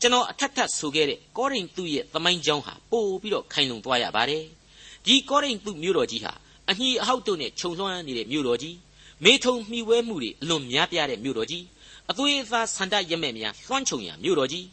[0.00, 4.44] ကျွန်တော်အထက်ထပ်ဆိုခဲ့တဲ့ကောရိန္သုရဲ့သမိုင်းကြောင်းဟာပို့ပြီးတော့ခိုင်လုံသွားရပါတယ်
[5.06, 6.32] ဒီကောရိန္သုမြို့တော်ကြီးဟာ
[6.70, 8.76] အညီအဟောက်တို့နဲ့ခြုံလွှမ်းနေတဲ့မြို့တော်ကြီး
[9.24, 11.64] မေထုံမှီဝဲမှုတွေအလွန်များပြားတဲ့မြို့တော်ကြီး
[12.10, 14.66] အသွေးအသားဆန္ဒရမဲ့များလွှမ်းခြုံရာမြို့တော်ကြီး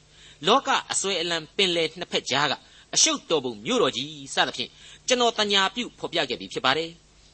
[0.48, 2.54] လောကအစွဲအလံပင်လယ်နှစ်ဖက်ကြားက
[2.96, 4.70] အရှုပ်တော်ပုံမြို့တော်ကြီးစသဖြင့်
[5.08, 6.90] ကျွန်တော်တညာပြုဖော်ပြခဲ့ပြီးဖြစ်ပါတယ်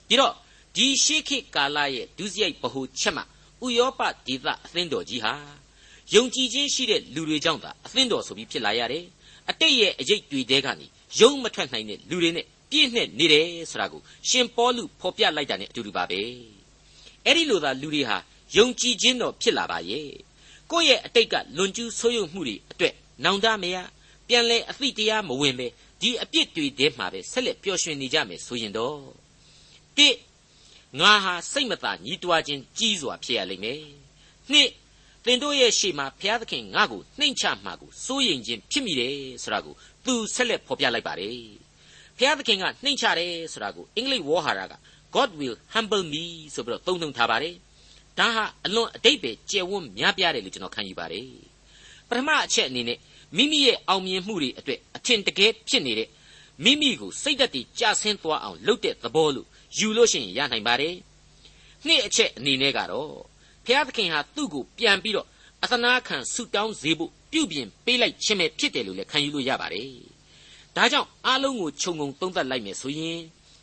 [0.10, 0.34] ဒီတော့
[0.76, 3.24] ဒီရှေးခေတ်ကာလရဲ့ဒုစရိုက်ဗဟုချက်မှ
[3.66, 5.34] ဥယောပဒေသအသင်းတော်ကြီးဟာ
[6.14, 9.06] ယုံကြည်ခြင်းရှိတဲ့လူတွေကြောင့်သာအသင်းတော်ဆိုပြီးဖြစ်လာရတယ်
[9.50, 10.86] အတိတ်ရဲ့အရေးတွေတဲကနေ
[11.20, 16.22] ယုံမထွက်နိုင်တဲ့လူတွေနဲ့ပြည့်နှက်နေတယ်ဆိုတာကိုရှင်ပေါလုဖော်ပြလိုက်တာနဲ့အတူတူပါပဲ
[17.26, 18.18] အဲ့ဒီလိုသာလူတွေဟာ
[18.58, 20.10] ယုံကြည်ခြင်းတော်ဖြစ်လာပါရဲ့
[20.72, 22.94] ကိုယ့်ရဲ့အတိတ်ကလွန်ကျူးဆိုးရုံမှုတွေအတွက်
[23.24, 23.78] နောင်တမရ
[24.28, 25.68] ပြန်လဲအသိတရားမဝင်ပဲ
[26.02, 28.98] ဒီအပြစ်တွေထဲမှာပဲဆက်လက်ပျော်ရွှင်နေကြမယ်ဆိုရင်တော့
[30.00, 30.10] တိ
[31.00, 33.82] ငါဟာစိတ်မသာညှိတွားခြင်းကြီးစွာဖြစ်ရလိမ့်မယ်
[34.52, 34.70] နှစ်
[35.26, 41.38] သင်တို့ရဲ့ရှေ့မှာဘုရားသခင်ငါ့ကိုနှိမ်ချမှာကိုစိုးရိမ်ခြင်းဖြစ်မိတယ်ဆိုတာကိုသူဆက်လက်ဖော်ပြလိုက်ပါတယ်
[42.18, 44.74] ဘုရားသခင်ကနှိမ်ချတယ်ဆိုတာကိုအင်္ဂလိပ်ဝေါ်ဟာရက
[45.16, 47.56] God will humble me ဆိုပြီးတော့သုံးနှုန်းထားပါတယ်
[48.20, 51.28] ဒါဟာအလွန်အတိတ်ပဲကျယ်ဝန်းများပြားတယ်လို့ကျွန်တော်ခံယူပါတယ်
[52.10, 52.98] ပထမအချက်အနေနဲ့
[53.38, 56.10] မိမိရဲ့အောင်မြင်မှုတွေအတွက်အထင်တကယ်ဖြစ်နေတဲ့
[56.64, 60.96] မိမိကိုစိတ်သက်တည်ကြဆင်းသွားအောင်လုပ်တဲ့သဘောလို့ ယူလို့ရှိရင်ရနိုင်ပါတယ်
[61.86, 63.12] နှစ်အချက်အနေနဲ့ကတော့
[63.66, 65.28] ဘုရားသခင်ဟာသူ့ကိုပြန်ပြီးတော့
[65.64, 69.90] အသနာခံဆုတောင်းစေဖို့ပြုပြင်ပေးလိုက်ခြင်းပဲဖြစ်တယ်လို့လည်းခံယူလို့ရပါတယ်
[70.76, 73.20] ဒါကြောင့်အားလုံးကိုခြုံငုံသုံးသပ်လိုက်မယ်ဆိုရင်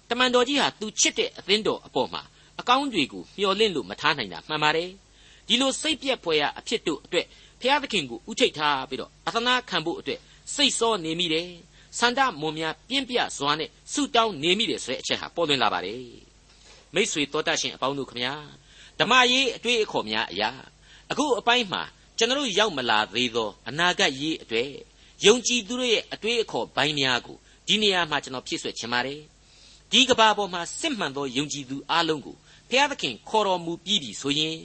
[0.09, 2.23] တမန်တော်ကြီးဟာသူချစ်တဲ့အသင်းတော်အပေါ်မှာ
[2.61, 4.91] အကောင်းတွေကိုမျှော်လင့်လို့မထားနိုင်တာမှန်ပါတယ်
[5.49, 7.27] ဒီလိုစိတ်ပြက်ဖွယ်ရာအဖြစ်တို့အတွက်
[7.61, 10.21] ဘုရားသခင်ကိုဥထိတ်ထားပြီးတော့အသနာခံဖို့အတွက်
[10.55, 11.49] စိတ်စောနေမိတယ်
[11.99, 16.01] စန္ဒမွန်များပြင်းပြစွာနဲ့ဆုတောင်းနေမိတယ်ဆိုတဲ့အချက်ဟာပေါ်လွင်လာပါတယ်
[16.95, 18.35] မိษွေတော်တတ်ရှင်အပေါင်းတို့ခမညာ
[18.99, 20.51] ဓမ္မရေးအတွေ့အခေါ်များအရာ
[21.11, 21.83] အခုအပိုင်းမှာ
[22.19, 24.71] ကျွန်တော်ရောက်မလာသေးသောအနာဂတ်ရေးအတွေ့
[25.27, 29.21] ယုံကြည်သူတို့ရဲ့အတွေ့အခေါ်ဘိုင်းများကိုဒီနေရာမှာကျွန်တော်ဖြည့်ဆွတ်ချင်ပါတယ်
[29.93, 32.37] ဒီကဘာပေါ်မှာစစ်မှန်သောယုံကြည်သူအလုံးကို
[32.71, 34.57] ဘုရားသခင်ခေါ်တော်မူပြီးပြီဆိုရင်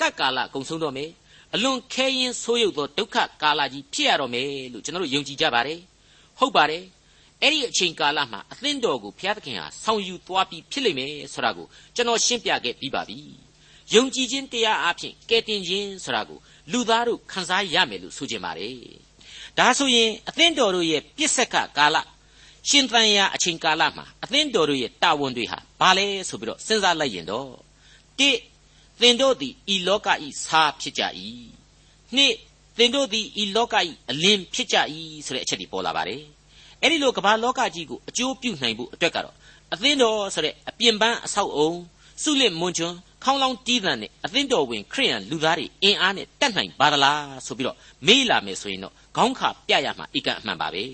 [0.00, 1.10] တက်ကာလကုံဆုံးတော့မယ်
[1.54, 5.80] အလွန်ခဲရင်ဆိုးရုပ်သောဒုက္ခကာလကြီးဖြစ်ရတော့မယ်လို့ကျွန်တော်တို့ယုံကြည်ကြပါတယ်
[6.38, 6.84] ဟုတ်ပါတယ်
[7.42, 13.18] အဲ့ဒီအချိန်ကာလမှာအသင်းတော်ကိုဘုရားသခင်ဟာဆောင်ယူသွားပြီးဖြစ်လိမ့်မယ်ဆိုတာကိုကျွန်တော်ရှင်းပြခဲ့ပြီးပါပြီ
[13.94, 16.38] ယုံကြည်ခြင်းတရားအဖြစ်ကဲတင်ခြင်းဆိုတာကို
[16.72, 18.74] လူသားတို့ခံစားရမယ်လို့ဆိုကြပါတယ်
[19.58, 21.96] ဒါဆိုရင်အသင်းတော်တို့ရဲ့ပြစ်ဆက်ကကာလ
[22.68, 27.50] ရှင်သန်ရာအချိန်ကာလမှာအသင်းတော်တို့ရဲ့တာဝန်တွေဟာဘာလဲဆိုပြီးတော့စဉ်းစားလိုက်ရင်တော့
[28.18, 28.30] တိ
[29.00, 31.02] သင်တို့သည်ဤလောကဤစားဖြစ်ကြ၏
[32.14, 32.34] နှစ်
[32.78, 34.76] သင်တို့သည်ဤလောကဤအလင်းဖြစ်ကြ၏
[35.26, 36.22] ဆိုတဲ့အချက်ဒီပေါ်လာပါတယ်
[36.82, 39.34] အဲ့ဒီလိုကမ္ဘာလောကကြီးကိုအကျိုးပြုနိုင်ဖို့အတွက်ကတော့
[39.72, 41.70] အသင်းတော်ဆိုတဲ့အပြင်ပန်းအဆောက်အုံ
[42.22, 50.84] စုလစ်မွန်ချွန်းခေါင်းလောင်းတီးသံနဲ့အသင်းတော်ဝင်ခရိယန်လူသားတွေအင်အားနဲ့တတ်နိုင်ပါသလားဆိုပြီးတော့မေးလာမယ်ဆိုရင်တော့ခေါင်းခါပြရမှာအကန့်အမှန်ပါပဲ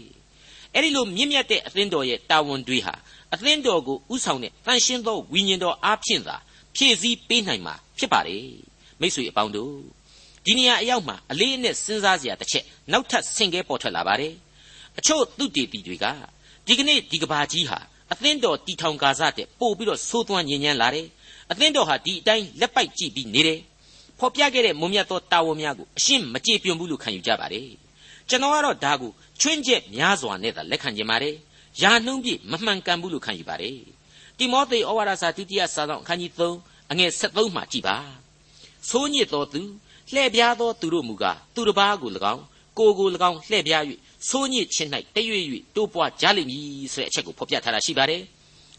[0.73, 2.94] အဲ့ဒီလိုမြင့်မြတ်တဲ့အသင်းတော်ရဲ့တာဝန်တွေဟာ
[3.35, 6.37] အသင်းတော်ကိုဥဆောင်တဲ့တန်ရှင်းသောဝိညာဉ်တော်အားဖြင့်သာ
[6.77, 8.47] ဖြည့်ဆည်းပေးနိုင်မှာဖြစ်ပါတယ်
[9.01, 9.75] မိတ်ဆွေအပေါင်းတို့
[10.45, 14.35] ဒီနေရာအရောက်မှာအလေးအနက်စဉ်းစားစရာတစ်ချက်နောက်ထပ်ဆင့်ကဲပေါ်ထွက်လာပါတယ်
[14.99, 16.07] အချို့သူတေတီတွေက
[16.67, 17.79] ဒီကနေ့ဒီကဘာကြီးဟာ
[18.13, 21.07] အသင်းတော်တီထောင်ကာစတဲ့ပို့ပြီးတော့သိုးသွမ်းညင်ညမ်းလာတယ်
[21.51, 23.61] အသင်းတော်ဟာဒီအတိုင်းလက်ပိုက်ကြည့်ပြီးနေတယ်
[24.19, 27.69] ဖော်ပြခဲ့တဲ့မုံမြတ်သောတာဝန်များကိုအရှင်းမကြေပြွန်ဘူးလို့ခံယူကြပါတယ်
[28.29, 31.35] ကျွန်တော်ကတော့ဒါကိုချွင်းချက်များစွာနဲ့သာလက်ခံကြပါတယ်
[31.83, 33.79] ယာနှုံးပြည့်မမှန်ကန်ဘူးလို့ခံယူပါတယ်
[34.39, 37.97] တိမောသေဩဝါဒစာဒုတိယစာဆောင်အခန်းကြီး3အငယ်73မှာကြည်ပါ
[38.89, 39.63] ဆိုးညစ်သောသူ
[40.12, 42.43] လှည့်ပြားသောသူတို့မူကားသူတစ်ပါးကို၎င်း
[42.79, 43.83] ကိုကို၎င်းလှည့်ပြား၍
[44.29, 45.45] ဆိုးညစ်ခြင်း၌တရွေ့၍
[45.77, 48.23] တိုးပွားကြလိမ့်မည်ဆိုတဲ့အချက်ကိုဖော်ပြထားတာရှိပါတယ်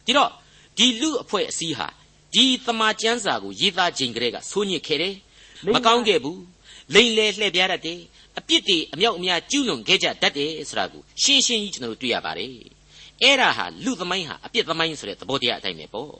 [0.05, 0.29] ဒီတော့
[0.77, 1.87] ဒီလူအဖွဲ့အစည်းဟာ
[2.33, 5.15] ဒီသမာကျမ်းစာကိုရေးသားခြင်းကလေးကဆိုးညစ်ခဲ့တယ်
[5.73, 6.41] မကောင်းခဲ့ဘူး
[6.93, 7.99] လိန်လေလှည့်ပြားတတ်တယ်
[8.37, 12.51] အပြစ်တွေအမြောက်အများကျူးလွန်ခဲ့ကြတတ်တယ်ဆိုတာကိုရှင်းရှင်းကြီးကျွန်တော်တို့တွေ့ရပါတယ်
[13.21, 16.11] အဲ့ဒါဟာလူသမိုင်းဟာအပြစ်သမိုင်းဆိုတဲ့သဘောတရားအတိုင်းပဲပေါ့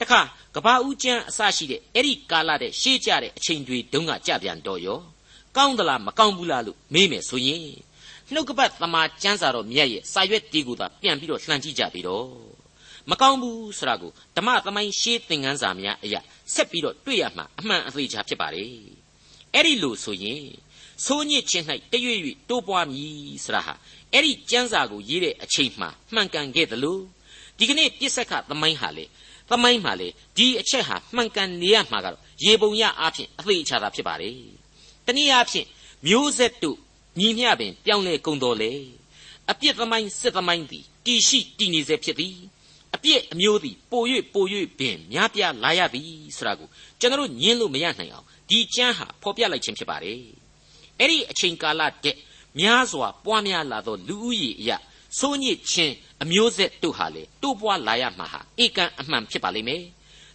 [0.00, 0.20] တခါ
[0.54, 5.00] ကဘာဦးကျမ်းအစရှိတဲ့အဲ့ဒီကာလတဲ့ရှေးကြတဲ့အချိန်တွေတုန်းကကြပြန်တော့ရော
[5.56, 7.60] ကောင်းသလားမကောင်းဘူးလားလို့မေးမယ်ဆိုရင်
[8.32, 12.28] နှုတ်ကပတ်သမာကျမ်းစာတော်မြတ်ရဲ့စာရွက်တီးကိုသာပြန်ပြီးတော့လှန်ကြည့်ကြပြီတော့
[13.10, 16.20] မကောင်းဘူးဆိုတာကိုဓမ္မသမိုင်းရှေးသင်ခန်းစာများအရာ
[16.54, 18.64] ဆက်ပြီးတော့တွေ့ရမှာအမှန်အသေးချာဖြစ်ပါလေ
[19.54, 20.44] အဲ့ဒီလို့ဆိုရင်
[21.04, 23.74] ဆိုးညစ်ခြင်း၌တရွေ့၍တိုးပွားမည်ဆိုတာဟာ
[24.12, 26.98] အဲ့ဒီကျမ်းစာကိုရေးတဲ့အချိန်မှမှန်ကန်ခဲ့သလို
[27.58, 29.04] ဒီကနေ့ပြစ်ဆက်ကသမိုင်းဟာလေ
[29.50, 34.30] သမိုင်းမှာလေဒီအချက်ဟာမှန်ကန်နေရမှာကတော့ရေပုံရအားဖြင့်အသေးချာတာဖြစ်ပါလေ
[35.06, 35.66] တနည်းအားဖြင့်
[36.06, 36.78] မျိုးဆက်တို့
[37.18, 38.72] ညီမျှပင်ပြောင်းလဲကုန်တော်လေ
[39.50, 42.36] အပြစ်သမိုင်းစစ်သမိုင်းသည်တည်ရှိတည်နေစေဖြစ်သည်
[42.94, 44.02] အပြစ်အမျိုးသည်ပို၍
[44.34, 44.44] ပို၍
[44.78, 46.68] ပင်များပြားလာရသည်ဆိုတာကို
[47.00, 50.20] ကျွန်တော်ညင်းလို့မရနိုင်အောင်ဒီကျမ်းဟာဖော်ပြလိုက်ခြင်းဖြစ်ပါတယ်
[50.98, 52.16] အဲ့ဒီအချိန်ကာလတဲ့
[52.60, 54.76] များစွာပွားများလာသောလူဦးရေအရာ
[55.18, 59.82] ဆိုးညစ်ခြင်း အမျိုးဆက်တို့ဟာလေတိုးပွားလာရမှာဟာဧကန်အမှန်ဖြစ်ပါလိမ့်မယ်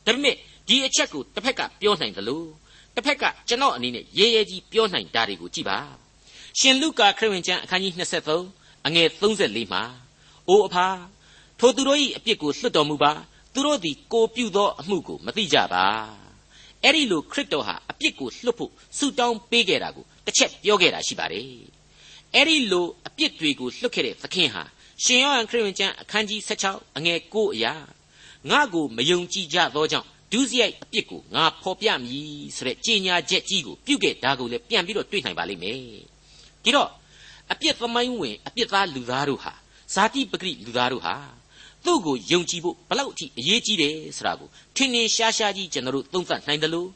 [0.06, 0.36] ဒါပေမဲ့
[0.68, 2.48] ဒီအချက်ကိုတစ်ဖက်ကပြောနိုင်တယ်လို့
[2.96, 5.78] တစ်ဖက်ကကျွန်တော်အနေနဲ့ရဲရဲကြီးပြောနိုင်တာတွေကိုကြည့်ပါ
[6.60, 7.94] ရှင်လုကာခရစ်ဝင်ကျမ်းအခန်းကြီး
[8.40, 9.84] 23အငယ်34မှာ
[10.50, 10.88] အိုအဖာ
[11.60, 13.12] ထိုသူတို့၏အပြစ်ကိုလွတ်တော်မူပါ
[13.54, 15.86] သူတို့သည်ကိုပြုသောအမှုကိုမသိကြပါ
[16.84, 21.46] အဲ့ဒီလိုခရစ်တော်ဟာအပြစ်ကိုလွတ်ဖို့ဆုတောင်းပေးခဲ့တာကိုတစ်ချက်ပြောခဲ့တာရှိပါတယ်
[22.36, 24.64] အဲ့ဒီလိုအပြစ်တွေကိုလွတ်ခဲ့တဲ့သခင်ဟာ
[25.04, 27.74] ရှင်ယောဟန်ခရစ်ဝင်ကျမ်းအခန်းကြီး16အငယ်9အရာ
[28.50, 35.78] ငါ့ကိုမယုံကြည်ကြသောကြောင့်ဒုစရိုက်အပြစ်ကိုငါဖော်ပြမည်ဆိုတဲ့ကြေညာချက်ကြီးကိုပြုခဲ့တာကိုလည်းပြန်ပြီးတော့တွေ့နိုင်ပါလိမ့်မယ်
[36.64, 36.90] ဒီတော့
[37.52, 39.54] အပြစ်သမိုင်းဝင်အပြစ်သားလူသားတို့ဟာ
[39.94, 41.16] ဇာတိပဂရိလူသားတို့ဟာ
[41.86, 46.90] သူ့ကိုယုံကြည်ဖို့ဘလောက်အထိအရေးကြီးတယ်ဆိုတာကိုထင်ထင်ရှားရှားကြီးကျွန်တော်တို့သုံးသပ်နိုင်တယ်လို့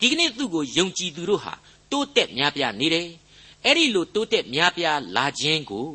[0.00, 1.54] ဒီကနေ့သူ့ကိုယုံကြည်သူတို့ဟာ
[1.90, 3.08] တိုးတက်များပြားနေတယ်
[3.64, 5.88] အဲ့ဒီလိုတိုးတက်များပြားလာခြင်းကို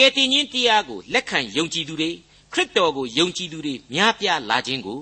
[0.00, 2.10] ကယ်တင်ရှင်တရားကိုလက်ခံယုံကြည်သူတွေ
[2.52, 5.00] ခရစ်တော်ကိုယုံကြည်သူတွေများပြားလာခြင်းကို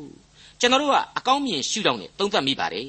[0.61, 2.87] ကျွန်တော်တို့ကအကောင်းမြင်ရှုထောင့်နဲ့သုံးသပ်မိပါတယ်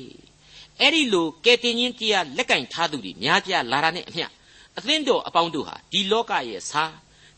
[0.80, 4.26] အဲ့ဒီလိုကယ်တင်ရှင်တရားလက်ကင်ထားသူတွေများပြားလာတာနဲ့အမျှ
[4.78, 6.84] အသင်းတော်အပေါင်းတို့ဟာဒီလောကရဲ့ဆာ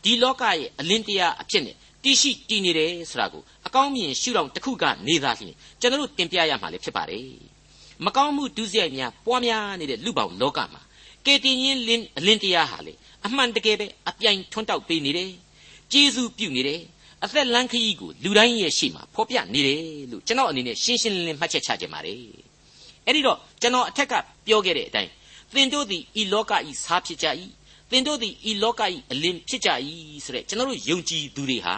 [0.04, 7.26] ဒီလောကရဲ့အလင်းတရားအဖြစ်နဲ့တည်ရှိတည်နေတယ်ဆိုတာကိုအကောင်းမြင်ရှုထောင့်တစ်ခုကနေသာလျှင်ကျွန်တော်တို့တင်ပြရမှာလည်းဖြစ်ပါတယ်
[8.04, 10.82] မကောင်းမှုဒုစရိုက်များပွားများနေတဲ့လူပေါင်းလောကမှာ
[11.26, 12.94] ကယ်တင်ရှင်လင်းအလင်းတရားဟာလေ
[13.26, 15.30] အမှန်တကယ်ပဲအပြိုင်ထွန်းတောက်ပေးနေတယ်
[15.92, 16.80] ကျေးဇူးပြုနေတယ်
[17.24, 22.18] အသက်လန်းခရီးကိုလူတိုင်းရဲ့ရှေ့မှာဖော်ပြနေတယ်လို့ကျွန်တော်အနေနဲ့ရှင်းရှင်းလင်းလင်းမှတ်ချက်ချခြင်းပါတယ်
[23.06, 24.14] အဲ့ဒီတော့ကျွန်တော်အထက်က
[24.46, 25.10] ပြောခဲ့တဲ့အတိုင်း
[25.54, 27.26] သင်တို့သည်ဤလောကဤစားဖြစ်ကြ၏
[27.90, 29.70] သင်တို့သည်ဤလောကဤအလင်းဖြစ်ကြ၏
[30.24, 31.76] ဆိုတဲ့ကျွန်တော်တို့ယုံကြည်သူတွေဟာ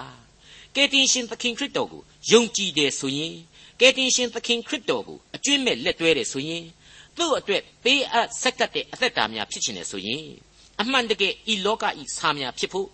[0.75, 3.35] ကယ်တင်ရှင်သခင်ခရစ်တော်ကိုယုံကြည်တယ်ဆိုရင်
[3.81, 6.65] ကယ်တင်ရှင်သခင်ခရစ်တော်ကိုအကျွင့်မဲ့လက်တွဲတယ်ဆိုရင်
[7.17, 10.25] သူ့အတွက်ပေးအပ်ဆက်ကပ်တဲ့အသက်တာများဖြစ်ချင်တယ်ဆိုရင်
[10.81, 12.89] အမှန်တကယ်ဤလောကဤစားများဖြစ်ဖို့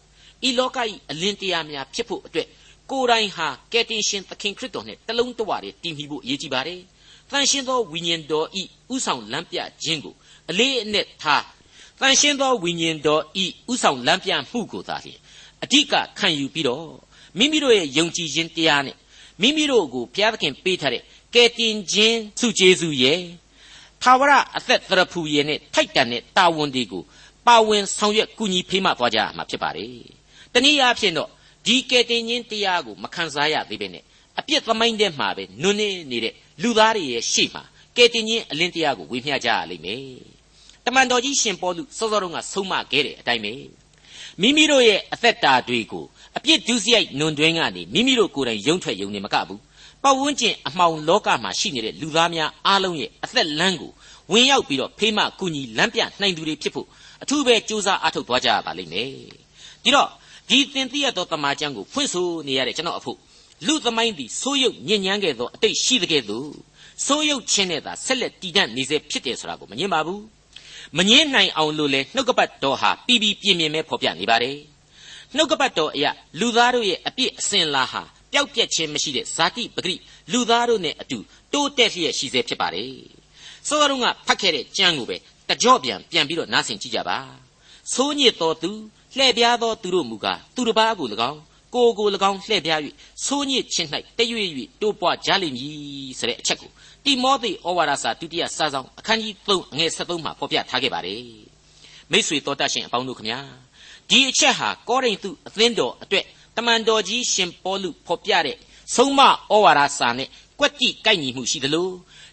[0.49, 2.49] ဤလောကဤအလင်းတရားများဖြစ်ဖို့အတွက်
[2.91, 6.81] ကိုယ်တိုင်ဟာကယ်တင်ရှင်သခင်ခရစ်တော်နဲ့တလုံးတဝတည်းတည်မြဲဖို့အရေးကြီးပါတယ်။
[7.31, 8.63] တန်ရှင်သောဝိညာဉ်တော်ဤ
[8.95, 10.15] ဥဆောင်လမ်းပြခြင်းကို
[10.51, 11.45] အလေးအနက်ထား
[12.01, 15.19] တန်ရှင်းသောဝိညာဉ်တော်ဤဥဆောင်လမ်းပြမှုကိုသာလျှင်
[15.63, 16.87] အဓိကခံယူပြီးတော့
[17.39, 18.97] မိမိတို့ရဲ့ယုံကြည်ခြင်းတရားနဲ့
[19.41, 21.03] မိမိတို့ကိုဘုရားသခင်ပေးထားတဲ့
[21.35, 23.21] ကယ်တင်ခြင်းစုကျေးဇူးရဲ့
[24.03, 27.03] သာဝရအသက်သရဖူရဲ့နဲ့ထိုက်တန်တဲ့တာဝန်တွေကို
[27.51, 29.95] ပါဝင်ဆောင်ရွက်ကူညီဖေးမသွားကြမှာဖြစ်ပါတယ်။
[30.55, 31.29] တနည်းအားဖြင့်တော့
[31.67, 34.05] ဒီကယ်တင်ခြင်းတရားကိုမခံစားရသေးပဲနဲ့
[34.39, 37.63] အပြစ်သမိုင်းထဲမှာပဲနွန်းနေနေတဲ့လူသားတွေရဲ့ရှေ့မှာ
[37.97, 40.03] ကယ်တင်ခြင်းအလင်းတရားကိုဝေမျှကြရလိမ့်မယ်။
[40.85, 43.53] တမန်တော်ကြီးရှင်ပေါလုစောစောတုန်းကဆုံးမခဲ့တဲ့အတိုင်းပဲ
[44.41, 46.05] မိမိတို့ရဲ့အသက်တာတွေကို
[46.37, 49.61] အပြစ်ဒုစရိုက်နွန်တွင်းကနေမိမိတို့ကိုယ်တိုင်ယုံထွက်ယုံနေမကဘူး
[50.03, 53.93] ပတ်ဝန်းကျင်အမှောင်လောကမှာရှိနေတဲ့လူသားများအားလုံးရဲ့အသက်လမ်းကို
[54.33, 56.87] ဝင်ရောက်ပြီးတော့ဖေးမကူညီလမ်းပြနိုင်သူတွေဖြစ်ဖို့
[57.23, 59.11] အထူးပဲကြိုးစားအားထုတ်သွားကြရပါလိမ့်မယ်
[59.85, 60.09] ဒီတော့
[60.49, 63.19] ဒီသင်သိရသောတမန်ကျမ်းကိုဖွင့်ဆိုနေရတဲ့ကျွန်တော်အဖို့
[63.67, 66.51] လူသမိုင်းသည်ဆိုးရုပ်ညဉ့်ညမ်းခဲ့သောအတိတ်ရှိတဲ့ကဲ့သို့
[67.07, 70.23] ဆိုးရုပ်ချင်းနဲ့သာဆက်လက်တည်တံ့နေစေဖြစ်တယ်ဆိုတာကိုမငြင်းပါဘူး
[70.97, 74.57] မငင်းနိုင်အောင်လို့လဲနှုတ်ကပတ်တော်ဟာပြီးပြီးပြင်းပြင်းပဲဖော်ပြနေပါတယ်
[75.37, 78.03] နှုတ်ကပတ်တော်အရာလူသားတို့ရဲ့အပြစ်အစင်လာဟာ
[78.33, 79.97] ပျောက်ပြက်ခြင်းမရှိတဲ့ဇာတိပဂရိ
[80.33, 81.19] လူသားတို့နဲ့အတူ
[81.53, 82.95] တိုးတက်လျက်ရှိစေဖြစ်ပါတယ်
[83.69, 85.17] စောစောကဖတ်ခဲ့တဲ့ကျမ်းကိုပဲ
[85.51, 87.19] တကြော့ပြန်ပြန်ပြီးတော့နားဆင်ကြည့်ကြပါ
[87.95, 88.71] ဆိုးညစ်တော်သူ
[89.17, 91.41] လှည့်ပြားသောသူတို့မူကားသူတစ်ပါးကို၎င်း
[91.75, 92.81] ကိုကို၎င်းလှည့်ပြား၍
[93.27, 94.49] ဆိုးညစ်ခြင်း၌တရွေ့၍
[94.81, 96.71] တိုးပွားကြလိမ့်မည်ဆိုတဲ့အချက်ကို
[97.05, 101.23] တိမောသေဩဝါဒစာဒုတိယစာဆောင်အခန်းကြီး3အငယ်73မှာဖော်ပြထားခဲ့ပါတယ်
[102.11, 103.39] မိษွေတော်တတ်ရှင်အပေါင်းတို့ခမညာ
[104.11, 106.25] ဒီအချက်ဟာကောရိန္သုအသင်းတော်အတွက်
[106.57, 108.57] တမန်တော်ကြီးရှင်ပေါလုဖော်ပြတဲ့
[108.95, 109.29] ဆုံးမဩ
[109.65, 111.89] ဝါဒစာနဲ့ကွက်တိကိုက်ညီမှုရှိသလို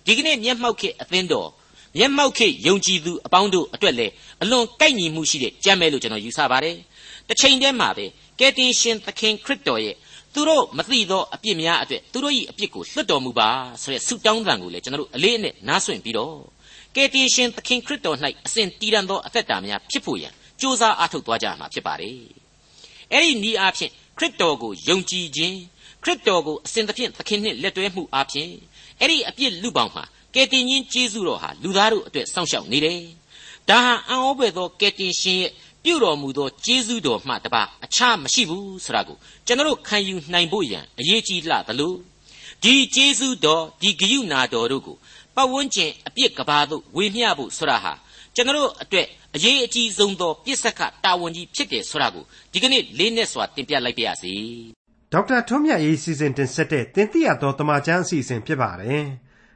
[0.05, 1.49] ဒီကနေ့မျက်မှောက်ခေအသင်းတော်
[1.97, 6.75] မျက်မှောက်ခေယုံကြည်သူအပေါင်းတို့အတွက်လည်းအလွန်ကိုက်ညီမှုရှိတဲ့ကြမ်းမဲလို့ကျွန်တော်ယူဆပါတယ်
[7.27, 8.05] တစ်ချိန်တည်းမှာပဲ
[8.39, 9.95] ကယ်တင်ရှင်သခင်ခရစ်တော်ရဲ့
[10.33, 13.49] သူတို့မသိသောအပြစ်များအတွက်သူတို့၏အပြစ်ကိုလွတ်တော်မူပါ
[13.81, 16.35] ဆိုတဲ့ဆုတောင်းသံကိုလည်းကျွန်တော်တို့အလေးအနက်နားဆွင့်ပြီးတော့
[16.95, 22.19] ကယ်တင်ရှင်သခင်ခရစ်တော်၌အစဉ်တည်ရန်သောအသက်တာများဖြစ်ဖို့ရန်ကြိုးစားအားထုတ်သွားကြမှာဖြစ်ပါတယ်။
[23.13, 25.57] အဲ့ဒီဤအားဖြင့်ခရစ်တော်ကိုယုံကြည်ခြင်း
[26.03, 28.51] ခရစ်တော်ကိုအစဉ်သဖြင့်သခင်နှင့်လက်တွဲမှုအားဖြင့်
[28.99, 30.03] အဲ့ဒီအပြစ်လူပေါင်းမှာ
[30.37, 32.99] ကယ်တင်ရှင်ကျေးဇူးတော်ဟာလူသားတို့အတွက်စောင့်ရှောက်နေတယ်။
[33.69, 35.51] ဒါဟာအံ့ဩဖွယ်သောကယ်တင်ရှင်ရဲ့
[35.83, 41.93] ပြုတော်မူသောကျေးဇူးတော်မှတပါအခြားမရှိဘူးဆိုတာကိုကျွန်တော်ခံယူနိုင်ဖို့ရန်အရေးကြီးလှသလို
[42.63, 44.97] ဒီကျေးဇူးတော်ဒီဂယုဏတော်တို့ကို
[45.35, 47.93] ပတ်ဝန်းကျင်အပြစ်ကဘာသို့ဝေမျှဖို့ဆိုတာဟာ
[48.35, 54.33] ကျွန်တော်အတွက်အရေးအကြီးဆုံးသောပြစ်စက်ကတာဝန်ကြီးဖြစ်တယ်ဆိုတာကိုဒီကနေ့လေးနက်စွာတင်ပြလိုက်ပါရစေ
[55.13, 59.05] ဒေါက်တာထွန်းမြတ်ရေးစီစဉ်တင်ဆက်တဲ့တင်ပြတော်တမချန်းအစီအစဉ်ဖြစ်ပါတယ်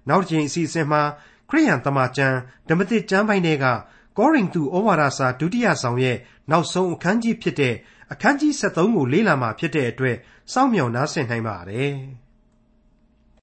[0.10, 1.02] နောက်တစ်ချိန်အစီအစဉ်မှာ
[1.50, 2.38] ခရိယန်တမချန်း
[2.70, 3.66] ဓမ္မတိကျမ်းပိုင်းတွေက
[4.18, 6.18] ကောရိန္သုဩဝါဒစာဒုတိယဆောင်ရဲ့
[6.52, 7.76] နောက်ဆုံးအခန်းကြီးဖြစ်တဲ့
[8.12, 10.18] အခန်းကြီး73ကိုလေ့လာမှာဖြစ်တဲ့အတွက်
[10.54, 11.94] စောင့်မျှော်နားဆင်နိုင်ပါတယ်။